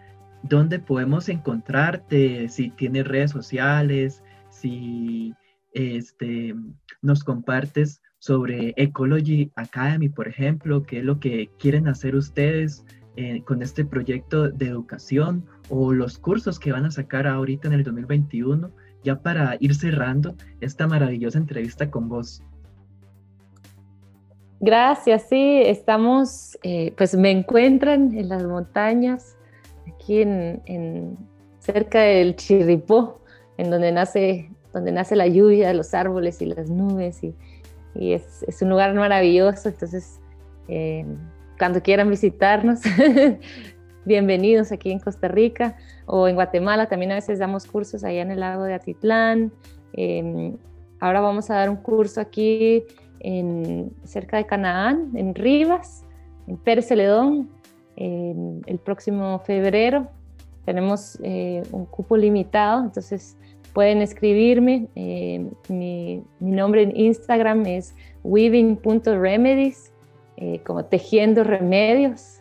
[0.42, 5.34] dónde podemos encontrarte, si tiene redes sociales, si
[5.72, 6.54] este,
[7.02, 12.82] nos compartes sobre Ecology Academy, por ejemplo, qué es lo que quieren hacer ustedes
[13.16, 17.74] eh, con este proyecto de educación o los cursos que van a sacar ahorita en
[17.74, 18.70] el 2021,
[19.02, 22.42] ya para ir cerrando esta maravillosa entrevista con vos.
[24.58, 29.36] Gracias, sí, estamos, eh, pues me encuentran en las montañas,
[29.86, 31.18] aquí en,
[31.58, 33.20] cerca del Chirripó,
[33.58, 37.34] en donde nace, donde nace la lluvia, los árboles y las nubes, y,
[37.94, 40.20] es, un lugar maravilloso, entonces
[40.68, 41.04] eh,
[41.58, 42.80] cuando quieran visitarnos,
[44.04, 45.76] bienvenidos aquí en Costa Rica
[46.06, 46.88] o en Guatemala.
[46.88, 49.52] También a veces damos cursos allá en el lago de Atitlán.
[49.92, 50.56] Em,
[51.00, 52.84] ahora vamos a dar un curso aquí
[53.20, 56.04] en, cerca de Canaán, en Rivas,
[56.46, 57.48] en Pérez Celedón,
[57.96, 60.08] el próximo febrero.
[60.64, 63.36] Tenemos eh, un cupo limitado, entonces
[63.74, 64.88] pueden escribirme.
[64.94, 69.92] Eh, mi, mi, nombre en Instagram es weaving.remedies
[70.36, 72.40] eh, como tejiendo remedios.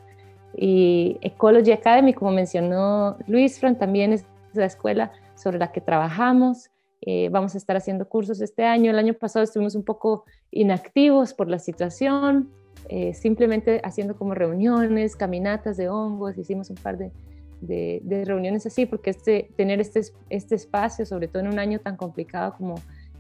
[0.56, 6.70] Y Ecology Academy, como mencionó Luis Fran, también es la escuela sobre la que trabajamos.
[7.02, 8.92] Eh, vamos a estar haciendo cursos este año.
[8.92, 12.50] El año pasado estuvimos un poco inactivos por la situación,
[12.88, 17.12] eh, simplemente haciendo como reuniones, caminatas de hongos, hicimos un par de,
[17.68, 21.98] de, reuniones así, porque este, tener este, este espacio, sobre todo en un año tan
[21.98, 22.76] complicado como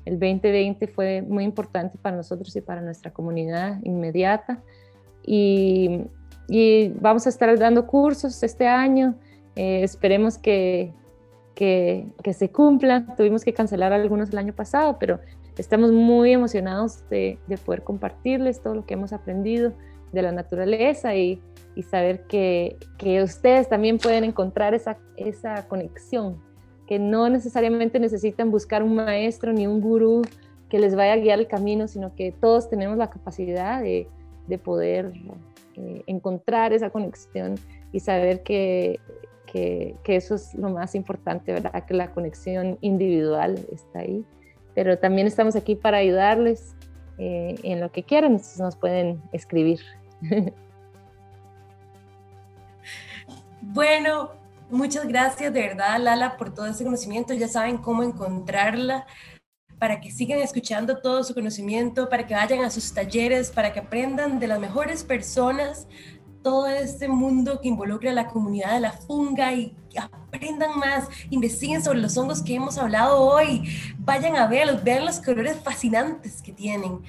[0.05, 4.61] el 2020 fue muy importante para nosotros y para nuestra comunidad inmediata.
[5.25, 6.01] Y,
[6.99, 9.15] vamos a estar dando cursos este año.
[9.55, 10.91] Eh, esperemos que,
[11.55, 13.15] que, se cumplan.
[13.15, 15.19] Tuvimos que cancelar algunos el año pasado, pero
[15.57, 19.71] estamos muy emocionados de, de poder compartirles todo lo que hemos aprendido
[20.11, 21.41] de la naturaleza y,
[21.75, 22.77] y saber que,
[23.23, 24.97] ustedes también pueden encontrar esa,
[25.67, 26.41] conexión,
[26.87, 30.21] que no necesariamente necesitan buscar un maestro ni un gurú
[30.69, 34.07] que les vaya a guiar el camino, sino que todos tenemos la capacidad de,
[34.47, 35.13] de poder
[35.75, 37.55] eh, encontrar esa conexión
[37.91, 38.99] y saber que,
[40.05, 41.85] eso es lo más importante, ¿verdad?
[41.85, 44.23] Que la conexión individual está ahí.
[44.73, 46.75] Pero también estamos aquí para ayudarles
[47.19, 49.79] eh, en lo que quieran, nos pueden escribir.
[53.73, 54.29] Bueno,
[54.69, 57.33] muchas gracias de verdad, Lala, por todo ese conocimiento.
[57.33, 59.07] Ya saben cómo encontrarla
[59.79, 63.79] para que sigan escuchando todo su conocimiento, para que vayan a sus talleres, para que
[63.79, 65.87] aprendan de las mejores personas
[66.43, 71.83] todo este mundo que involucra a la comunidad de la funga y aprendan más, investiguen
[71.83, 73.63] sobre los hongos que hemos hablado hoy,
[73.97, 77.01] vayan a verlos, vean los colores fascinantes que tienen.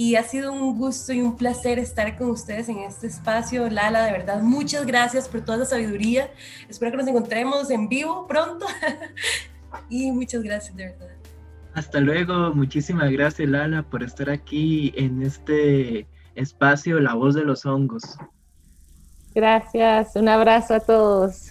[0.00, 3.68] Y ha sido un gusto y un placer estar con ustedes en este espacio.
[3.68, 6.30] Lala, de verdad, muchas gracias por toda la sabiduría.
[6.70, 8.64] Espero que nos encontremos en vivo pronto.
[9.90, 11.08] y muchas gracias, de verdad.
[11.74, 12.54] Hasta luego.
[12.54, 18.16] Muchísimas gracias, Lala, por estar aquí en este espacio La Voz de los Hongos.
[19.34, 20.16] Gracias.
[20.16, 21.50] Un abrazo a todos.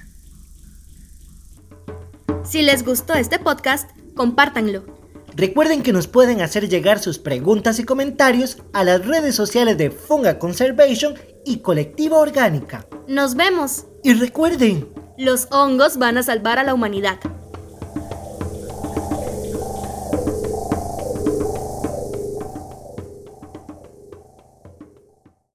[2.43, 4.98] Si les gustó este podcast, compártanlo
[5.39, 9.89] Recuerden que nos pueden hacer llegar sus preguntas y comentarios a las redes sociales de
[9.89, 11.13] Funga Conservation
[11.45, 12.85] y Colectiva Orgánica.
[13.07, 13.85] Nos vemos.
[14.03, 17.19] Y recuerden, los hongos van a salvar a la humanidad.